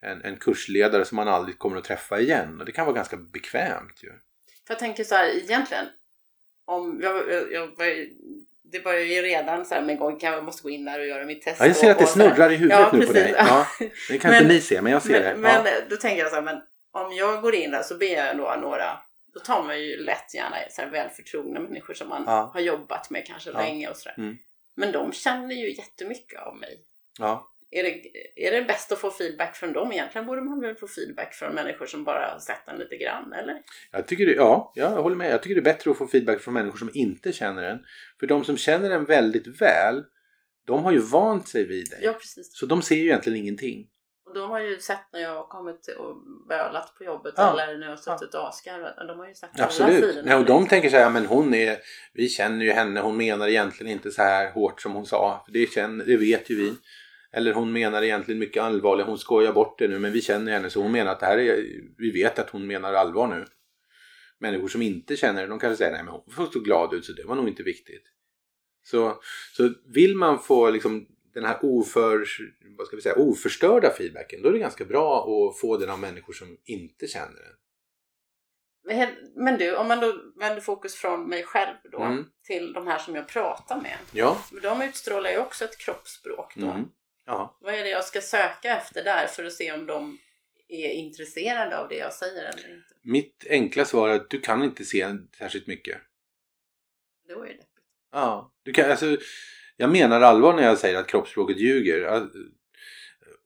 [0.04, 2.60] en, en kursledare som man aldrig kommer att träffa igen.
[2.60, 4.12] Och det kan vara ganska bekvämt ju.
[4.70, 5.86] Jag tänker så här egentligen,
[6.66, 7.70] om jag, jag, jag
[8.72, 11.06] det börjar ju redan så här med en gång, jag måste gå in där och
[11.08, 11.60] göra mitt test.
[11.60, 13.14] Ja, jag ser och- att det snurrar i huvudet Ja, nu på precis.
[13.24, 13.34] dig.
[13.38, 13.68] Ja,
[14.10, 15.32] det kan Men- inte ni se, men jag ser det.
[15.32, 15.72] Men, men Ja.
[15.90, 18.56] då tänker jag så här, men om jag går in där så ber jag då
[18.62, 19.00] några,
[19.34, 22.52] då tar man ju lätt gärna så här väl förtrogna människor som man Ja.
[22.54, 23.58] har jobbat med kanske Ja.
[23.58, 24.16] länge och sådär.
[24.18, 24.38] Mm.
[24.76, 26.80] Men de känner ju jättemycket av mig.
[27.20, 27.50] Ja.
[27.80, 28.02] Är det,
[28.48, 29.92] är det bäst att få feedback från dem?
[29.92, 33.34] Egentligen borde man väl få feedback från människor som bara har sett en lite grann,
[33.34, 33.62] eller?
[33.92, 35.32] Jag tycker det, ja, jag håller med.
[35.32, 37.80] Jag tycker det är bättre att få feedback från människor som inte känner en.
[38.20, 40.04] För de som känner en väldigt väl,
[40.68, 42.00] de har ju vant sig vid dig.
[42.04, 42.58] Ja, precis.
[42.60, 43.88] Så de ser ju egentligen ingenting.
[44.26, 46.16] Och de har ju sett när jag har kommit och
[46.50, 47.62] bölat på jobbet Ja.
[47.62, 49.08] eller när jag har suttit och asgarvat.
[49.08, 49.96] De har ju sett alla Absolut.
[50.00, 50.22] sidorna.
[50.26, 51.78] Nej, och de tänker så här, men hon är,
[52.14, 55.44] vi känner ju henne, hon menar egentligen inte så här hårt som hon sa.
[55.46, 56.74] För det, känner, det vet ju vi.
[57.34, 60.70] Eller hon menar egentligen mycket allvarligt, hon skojar bort det nu men vi känner henne
[60.70, 61.64] så hon menar att det här är,
[61.98, 63.46] vi vet att hon menar allvar nu.
[64.40, 67.06] Människor som inte känner det, de kanske säger nej men hon får stå glad ut
[67.06, 68.04] så det var nog inte viktigt.
[68.84, 69.22] Så,
[69.58, 72.26] så vill man få liksom den här oför,
[72.78, 75.20] vad ska vi säga, oförstörda feedbacken då är det ganska bra
[75.50, 77.54] att få den av människor som inte känner den.
[79.36, 82.26] Men- du, om man då vänder fokus från mig själv då Mm.
[82.48, 83.98] till de här som jag pratar med.
[84.12, 84.38] Ja.
[84.62, 86.66] De utstrålar ju också ett kroppsspråk då.
[86.68, 86.86] Mm.
[87.26, 87.58] Ja.
[87.62, 90.18] Vad är det jag ska söka efter där för att se om de
[90.68, 92.94] är intresserade av det jag säger eller inte?
[93.02, 95.08] Mitt enkla svar är att du kan inte se
[95.38, 95.98] särskilt mycket.
[97.28, 97.70] Det var ju deppigt.
[98.12, 98.54] Ja.
[98.64, 99.18] Du kan, alltså,
[99.78, 102.28] jag menar allvar när jag säger att kroppsspråket ljuger.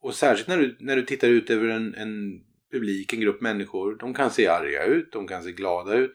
[0.01, 3.95] Och särskilt när du, när du tittar ut över en, en publik, en grupp människor.
[3.95, 6.11] De kan se arga ut, de kan se glada ut.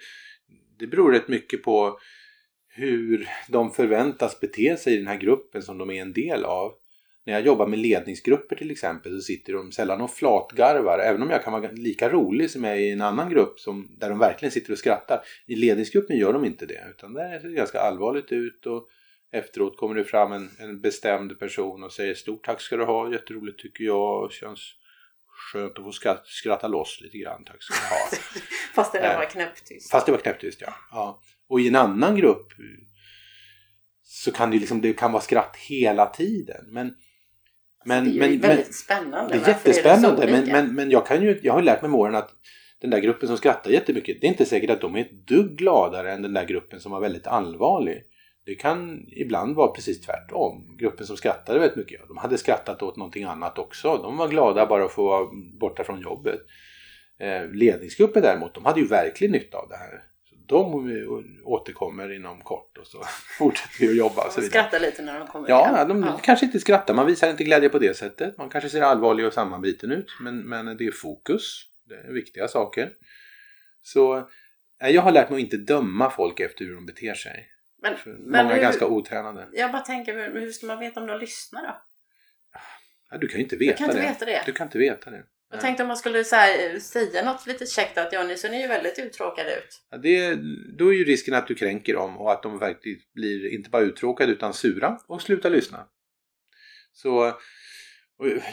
[0.78, 1.98] Det beror rätt mycket på
[2.68, 6.74] hur de förväntas bete sig i den här gruppen som de är en del av.
[7.26, 10.98] När jag jobbar med ledningsgrupper till exempel så sitter de sällan och flatgarvar.
[10.98, 13.96] Även om jag kan vara lika rolig som jag är i en annan grupp som,
[13.98, 15.20] där de verkligen sitter och skrattar.
[15.46, 16.86] I ledningsgruppen gör de inte det.
[16.90, 18.88] Utan där ser det ganska allvarligt ut och
[19.32, 23.12] efteråt kommer det fram en, en bestämd person och säger stort tack ska du ha,
[23.12, 24.32] jätteroligt tycker jag.
[24.32, 24.74] Känns
[25.52, 28.22] skönt att få skratta, skratta loss lite grann, tack ska du ha.
[28.74, 29.18] Fast det där Äh.
[29.18, 29.90] var knäpptyst.
[29.90, 30.74] Fast det var knäpptyst ja.
[30.90, 31.20] ja.
[31.48, 32.52] Och i en annan grupp
[34.02, 36.64] så kan det, liksom, det kan vara skratt hela tiden.
[36.68, 36.94] Men,
[37.84, 39.28] men, det är men, men, väldigt spännande.
[39.28, 40.26] det är Varför jättespännande.
[40.26, 42.30] det så men, men, men jag, kan ju, jag har lärt mig med åren att
[42.80, 45.56] den där gruppen som skrattar jättemycket, det är inte säkert att de är ett dugg
[45.56, 48.02] gladare än den där gruppen som var väldigt allvarlig.
[48.46, 50.76] Det kan ibland vara precis tvärtom.
[50.78, 53.96] Gruppen som skrattade väldigt mycket, de hade skrattat åt någonting annat också.
[53.96, 55.26] De var glada bara att få vara
[55.60, 56.40] borta från jobbet.
[57.20, 60.11] Eh, ledningsgruppen däremot, de hade ju verkligen nytta av det här.
[60.46, 61.08] De eh,
[61.44, 63.02] återkommer inom kort och så
[63.38, 64.26] fortsätter vi att jobba.
[64.26, 64.50] och så vidare.
[64.50, 65.88] skrattar lite när de kommer Ja, hem.
[66.02, 66.94] de kanske inte skrattar.
[66.94, 68.38] Man visar inte glädje på det sättet.
[68.38, 70.06] Man kanske ser allvarlig och sammanbiten ut.
[70.20, 71.64] Men, men det är fokus.
[71.88, 72.92] Det är viktiga saker.
[73.82, 74.28] Så
[74.80, 77.48] nej, jag har lärt mig att inte döma folk efter hur de beter sig.
[77.82, 79.48] Men, För men många är hur, ganska otränade.
[79.52, 81.82] Jag bara tänker, hur, hur ska man veta om de lyssnar då?
[83.10, 84.08] Ja, du kan ju inte veta kan inte det.
[84.08, 84.42] veta det.
[84.46, 85.24] Du kan inte veta det.
[85.52, 88.66] Jag tänkte om man skulle här, säga något lite käckt att ja, ni ser ju
[88.66, 89.82] väldigt uttråkade ut.
[89.90, 90.38] Ja, det,
[90.78, 93.82] då är ju risken att du kränker dem och att de verkligen blir inte bara
[93.82, 95.86] uttråkade utan sura och slutar lyssna.
[96.92, 97.32] Så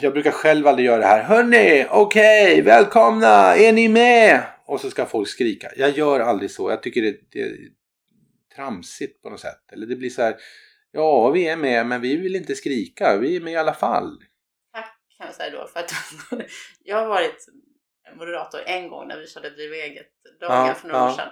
[0.00, 1.22] jag brukar själv aldrig göra det här.
[1.22, 4.42] Hörni, okej, välkomna, är ni med?
[4.66, 5.70] Och så ska folk skrika.
[5.76, 6.70] Jag gör aldrig så.
[6.70, 7.56] Jag tycker det, det är
[8.56, 9.72] tramsigt på något sätt.
[9.72, 10.36] Eller det blir så här.
[10.92, 13.16] Ja, vi är med, men vi vill inte skrika.
[13.16, 14.18] Vi är med i alla fall.
[15.20, 15.66] Kan jag säga då.
[15.66, 15.92] För att
[16.84, 17.46] jag har varit
[18.16, 21.10] moderator en gång när vi körde Driv eget-dagar Ja, för några ja.
[21.10, 21.28] år sedan.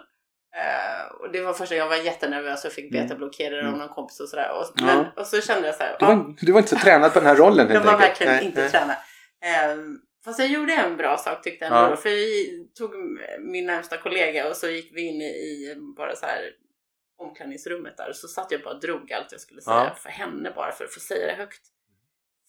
[0.57, 3.03] Eh, och det var första jag var jättenervös och fick Mm.
[3.07, 3.73] betablockerare Mm.
[3.73, 4.51] av någon kompis och sådär.
[4.53, 5.13] Och, Ja.
[5.17, 5.97] och så kände jag så här.
[5.99, 8.11] Du var, du var inte så tränad på den här rollen helt var enkelt.
[8.11, 8.71] verkligen Nej, inte nej.
[8.71, 8.99] tränade.
[9.75, 11.91] Um, fast jag gjorde en bra sak tyckte jag ändå.
[11.93, 11.97] Ja.
[11.97, 12.47] För vi
[12.79, 12.91] tog
[13.41, 16.41] min närmsta kollega och så gick vi in i bara så här
[17.19, 19.95] omklädningsrummet där och så satt jag bara och drog allt jag skulle säga Ja.
[19.95, 21.61] för henne bara för att få säga det högt.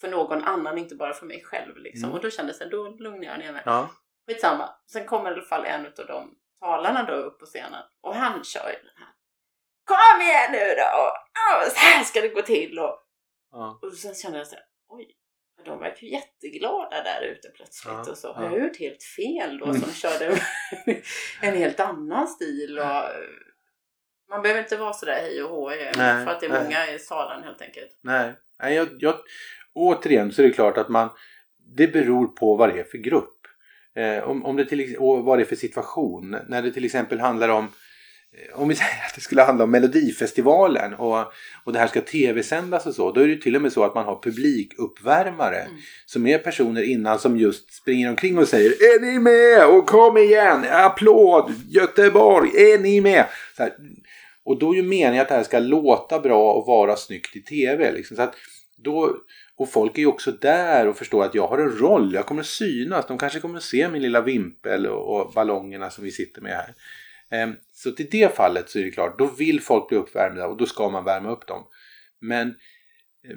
[0.01, 2.03] För någon annan, inte bara för mig själv liksom.
[2.03, 2.15] Mm.
[2.15, 3.61] Och då kändes det, då lugnade jag ner mig.
[3.65, 3.89] Ja.
[4.27, 4.69] Skitsamma.
[4.91, 8.43] Sen kommer i alla fall en av de talarna då upp på scenen och han
[8.43, 9.13] kör ju den här.
[9.85, 11.11] Kom igen nu då!
[11.65, 12.79] Och, så här ska det gå till!
[12.79, 13.05] Och,
[13.51, 13.79] Ja.
[13.81, 15.15] och sen kände jag så här, oj,
[15.65, 17.93] de verkar ju jätteglada där ute plötsligt.
[17.93, 18.51] Ja, och så har ja.
[18.51, 19.81] jag gjort helt fel då Mm.
[19.81, 20.25] som körde
[21.41, 22.79] en helt annan stil.
[22.79, 22.85] Och,
[24.29, 26.63] man behöver inte vara sådär hej och hå för att det är nej.
[26.63, 27.99] många i salen helt enkelt.
[28.01, 29.15] Nej, Nej jag, jag,
[29.79, 31.09] återigen så är det klart att man
[31.75, 33.35] det beror på vad det är för grupp.
[33.95, 36.35] Eh, om, om det till, och vad det är för situation.
[36.47, 39.71] När det till exempel handlar om eh, om vi säger att det skulle handla om
[39.71, 41.17] Melodifestivalen och,
[41.63, 43.11] och det här ska tv-sändas och så.
[43.11, 45.77] Då är det till och med så att man har publikuppvärmare Mm.
[46.05, 49.67] som är personer innan som just springer omkring och säger Är ni med?
[49.67, 50.65] Och kom igen!
[50.71, 51.53] Applåd!
[51.69, 52.49] Göteborg!
[52.49, 53.25] Är ni med?
[54.43, 57.41] Och då är ju meningen att det här ska låta bra och vara snyggt i
[57.41, 57.91] tv.
[57.91, 58.17] Liksom.
[58.17, 58.35] Så att
[58.83, 59.15] då,
[59.59, 62.13] och folk är ju också där och förstår att jag har en roll.
[62.13, 63.07] Jag kommer att synas.
[63.07, 66.51] De kanske kommer att se min lilla vimpel och, och ballongerna som vi sitter med
[66.51, 66.73] här.
[67.31, 70.57] Ehm, Så till det fallet så är det klart, då vill folk bli uppvärmda och
[70.57, 71.63] då ska man värma upp dem.
[72.21, 72.55] Men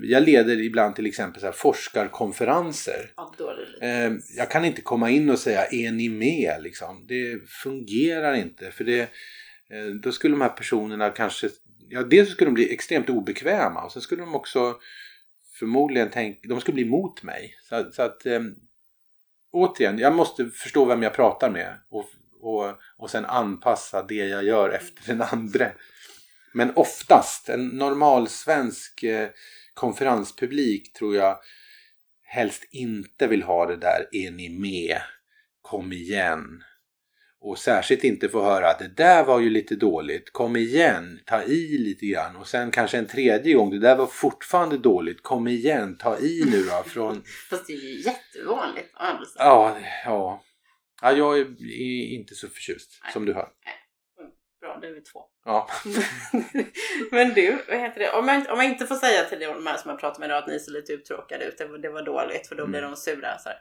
[0.03, 3.12] jag leder ibland till exempel så här forskarkonferenser.
[3.16, 3.87] Ja, då är det lite...
[3.87, 6.62] Eh, jag kan inte komma in och säga är ni med?
[6.62, 7.07] Liksom.
[7.09, 8.70] Det fungerar inte.
[8.70, 11.49] För det, eh, då skulle de här personerna kanske,
[11.89, 14.75] ja dels skulle de bli extremt obekväma och sen skulle de också
[15.62, 17.54] förmodligen tänka, de skulle bli emot mig.
[17.68, 18.40] Så, så att eh,
[19.52, 22.06] återigen, jag måste förstå vem jag pratar med och,
[22.40, 25.68] och, och sen anpassa det jag gör efter den andra.
[26.54, 29.28] Men oftast, en normal svensk eh,
[29.74, 31.38] konferenspublik tror jag
[32.22, 35.00] helst inte vill ha det där är ni med?
[35.62, 36.62] Kom igen.
[37.45, 40.32] Och särskilt inte få höra att det där var ju lite dåligt.
[40.32, 42.36] Kom igen, ta i lite grann.
[42.36, 45.22] Och sen kanske en tredje gång, det där var fortfarande dåligt.
[45.22, 46.82] Kom igen, ta i nu då.
[46.90, 47.22] Från...
[47.51, 48.88] Fast det är ju jättevanligt.
[49.38, 50.43] Ja, ja.
[51.03, 53.12] ja jag är inte så förtjust Nej.
[53.12, 53.49] som du hör.
[53.64, 53.74] Nej.
[54.61, 55.20] Bra, då är vi två.
[55.45, 55.68] Ja.
[57.11, 58.11] Men du, vad heter det?
[58.11, 60.38] Om jag, om jag inte får säga till de här som jag pratar med idag
[60.38, 62.90] att ni ser lite uttråkade ut, det, det var dåligt för då blir mm.
[62.90, 63.38] de sura.
[63.38, 63.59] Så här.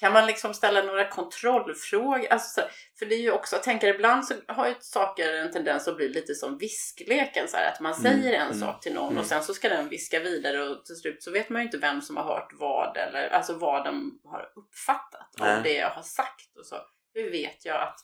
[0.00, 2.26] Kan man liksom ställa några kontrollfrågor?
[2.30, 2.62] Alltså,
[2.98, 5.96] för det är ju också, jag tänker ibland så har ju saker en tendens att
[5.96, 7.48] bli lite som viskleken.
[7.48, 8.40] Så här, att man säger mm.
[8.40, 8.60] en mm.
[8.60, 9.18] sak till någon mm.
[9.18, 11.78] och sen så ska den viska vidare och till slut så vet man ju inte
[11.78, 16.02] vem som har hört vad eller alltså vad de har uppfattat av det jag har
[16.02, 16.56] sagt.
[16.58, 16.76] Och så.
[17.14, 17.98] Hur vet jag att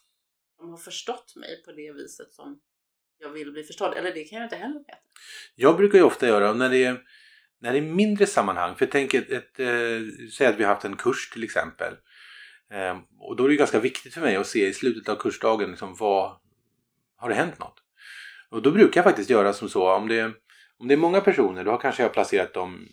[0.58, 2.60] de har förstått mig på det viset som
[3.18, 3.96] jag vill bli förstådd?
[3.96, 4.98] Eller det kan jag inte heller veta.
[5.54, 7.02] Jag brukar ju ofta göra när det är
[7.60, 10.84] när det är mindre sammanhang, för tänk ett, ett eh, säg att vi har haft
[10.84, 11.94] en kurs till exempel.
[12.70, 15.70] Eh, och då är det ganska viktigt för mig att se i slutet av kursdagen
[15.70, 16.36] liksom, vad
[17.16, 17.82] har det hänt något?
[18.50, 20.32] Och då brukar jag faktiskt göra som så om det,
[20.78, 22.88] om det är många personer då kanske jag placerat dem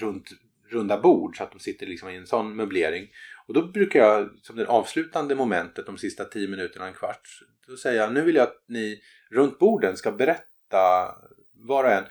[0.00, 0.30] runt
[0.70, 3.08] runda bord så att de sitter liksom i en sån möblering.
[3.46, 7.28] Och då brukar jag som det avslutande momentet de sista tio minuterna, en kvart,
[7.66, 9.00] då säger jag nu vill jag att ni
[9.30, 11.14] runt borden ska berätta
[11.52, 12.04] var och en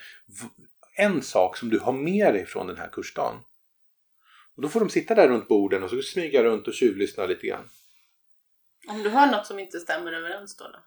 [0.95, 3.35] en sak som du har med dig från den här kursdagen.
[4.55, 7.47] Och då får de sitta där runt borden och så smyga runt och tjuvlyssna lite
[7.47, 7.69] grann.
[8.87, 10.63] Om du hör något som inte stämmer överens då?
[10.63, 10.79] då?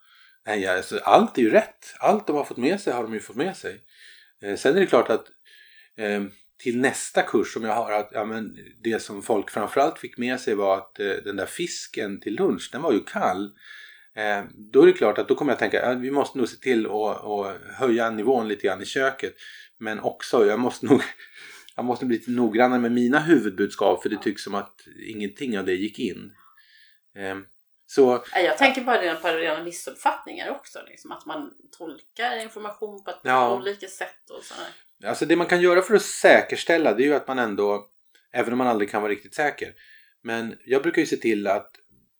[0.46, 1.94] Nej, alltså, allt är ju rätt.
[1.98, 3.80] Allt de har fått med sig har de ju fått med sig.
[4.42, 5.26] Eh, sen är det klart att
[5.96, 6.22] eh,
[6.58, 10.40] till nästa kurs som jag har att ja, men det som folk framförallt fick med
[10.40, 13.44] sig var att eh, den där fisken till lunch den var ju kall.
[14.16, 16.56] Eh, då är det klart att då kommer jag tänka att vi måste nog se
[16.56, 19.34] till att höja nivån lite grann i köket.
[19.78, 21.02] Men också, jag måste nog
[21.76, 25.64] jag måste bli lite noggrannare med mina huvudbudskap för det tycks som att ingenting av
[25.64, 26.32] det gick in.
[27.16, 27.36] Eh,
[27.86, 30.78] så, jag tänker bara på rena missuppfattningar också.
[30.88, 34.30] Liksom, att man tolkar information på ett ja, olika sätt.
[34.30, 34.68] Och sådär.
[35.04, 37.86] Alltså det man kan göra för att säkerställa det är ju att man ändå,
[38.32, 39.74] även om man aldrig kan vara riktigt säker.
[40.22, 41.70] Men jag brukar ju se till att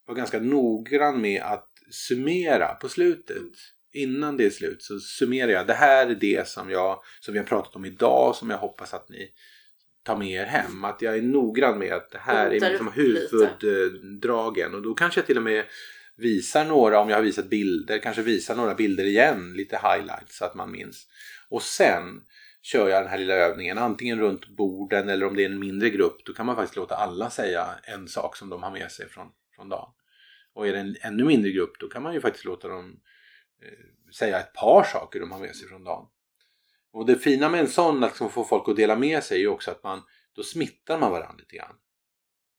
[0.05, 3.51] vara ganska noggrann med att summera på slutet.
[3.97, 5.67] Innan det är slut så summerar jag.
[5.67, 8.93] Det här är det som, jag, som vi har pratat om idag som jag hoppas
[8.93, 9.29] att ni
[10.03, 10.83] tar med er hem.
[10.83, 14.75] Att jag är noggrann med att det här är liksom huvuddragen.
[14.75, 15.65] Och då kanske jag till och med
[16.17, 20.45] visar några, om jag har visat bilder, kanske visar några bilder igen, lite highlights så
[20.45, 21.07] att man minns.
[21.49, 22.21] Och sen
[22.61, 25.89] kör jag den här lilla övningen antingen runt borden eller om det är en mindre
[25.89, 29.09] grupp då kan man faktiskt låta alla säga en sak som de har med sig
[29.09, 29.89] från, från dagen.
[30.53, 32.99] Och är det en ännu mindre grupp då kan man ju faktiskt låta dem
[33.61, 36.07] Eh, säga ett par saker de har med sig från dagen.
[36.91, 39.41] Och det fina med en sån, att liksom få folk att dela med sig, är
[39.41, 40.01] ju också att man
[40.33, 41.75] då smittar man varandra lite grann.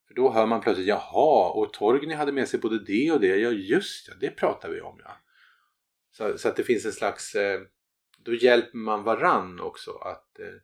[0.09, 3.37] För då hör man plötsligt, jaha, och Torgny hade med sig både det och det.
[3.37, 5.17] Ja just ja, det pratar vi om ja.
[6.11, 7.61] Så, så att det finns en slags eh,
[8.19, 10.55] då hjälper man varann också att eh,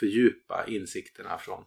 [0.00, 1.64] fördjupa insikterna från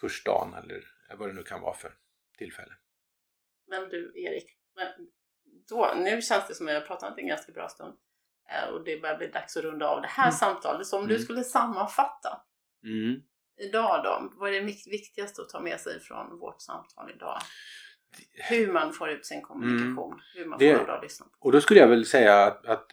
[0.00, 0.84] kursdagen eller
[1.18, 1.94] vad det nu kan vara för
[2.38, 2.72] tillfälle.
[3.66, 4.46] Men du Erik,
[5.68, 7.94] då, nu känns det som att jag har pratat en ganska bra stund
[8.50, 10.32] eh, och det börjar bli dags att runda av det här mm.
[10.32, 10.86] samtalet.
[10.86, 11.16] Så om mm.
[11.16, 12.42] du skulle sammanfatta
[12.84, 13.20] mm.
[13.60, 17.38] idag då, vad är det viktigaste att ta med sig från vårt samtal idag?
[18.50, 20.24] Hur man får ut sin kommunikation, mm.
[20.34, 21.46] hur man får det, bra lyssna på.
[21.46, 22.86] Och då skulle jag väl säga att, att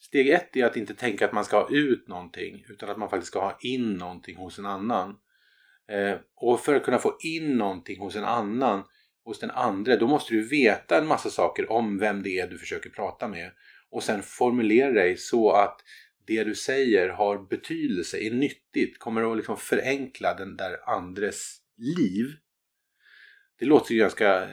[0.00, 3.10] Steg ett är att inte tänka att man ska ha ut någonting utan att man
[3.10, 5.16] faktiskt ska ha in någonting hos en annan.
[5.88, 8.84] Eh, och för att kunna få in någonting hos en annan,
[9.24, 12.58] hos den andra, då måste du veta en massa saker om vem det är du
[12.58, 13.50] försöker prata med.
[13.90, 15.80] Och sen formulera dig så att
[16.26, 22.36] det du säger har betydelse, är nyttigt, kommer att liksom förenkla den där andres liv.
[23.58, 24.48] Det låter ju ganska eh,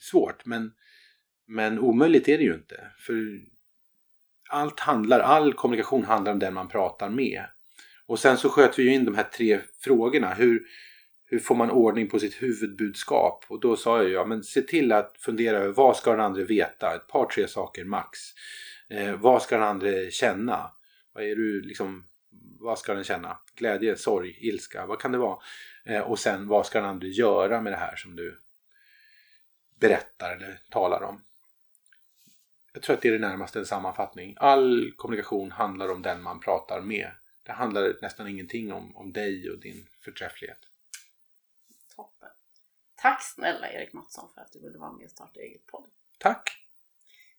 [0.00, 0.72] svårt men,
[1.46, 2.90] men omöjligt är det ju inte.
[2.98, 3.40] För
[4.48, 7.44] allt handlar, all kommunikation handlar om den man pratar med.
[8.06, 10.34] Och sen så sköt vi ju in de här tre frågorna.
[10.34, 10.62] Hur,
[11.30, 13.44] hur får man ordning på sitt huvudbudskap?
[13.48, 16.20] Och då sa jag ju, ja men se till att fundera över vad ska den
[16.20, 16.94] andra veta?
[16.94, 18.18] Ett par, tre saker max.
[18.90, 20.70] Eh, vad ska den andra känna?
[21.12, 22.04] Vad är du liksom
[22.60, 23.38] Vad ska den känna?
[23.56, 25.38] Glädje, sorg, ilska, vad kan det vara?
[25.84, 28.40] Eh, och sen vad ska den andra göra med det här som du
[29.80, 31.22] berättar eller talar om?
[32.72, 34.34] Jag tror att det är det närmaste en sammanfattning.
[34.38, 37.10] All kommunikation handlar om den man pratar med.
[37.42, 40.67] Det handlar nästan ingenting om, om dig och din förträfflighet.
[43.02, 45.90] Tack snälla Erik Mattsson för att du ville vara med och starta eget podd.
[46.18, 46.64] Tack!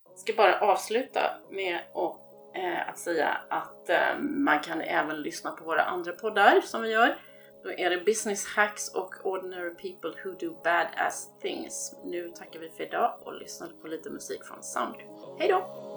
[0.04, 2.20] Jag ska bara avsluta med att,
[2.56, 6.92] eh, att säga att eh, man kan även lyssna på våra andra poddar som vi
[6.92, 7.22] gör.
[7.64, 11.96] Då är det Business Hacks och Ordinary People Who Do Badass Things.
[12.06, 15.06] Nu tackar vi för idag och lyssnar på lite musik från Soundry.
[15.40, 15.89] Hej då!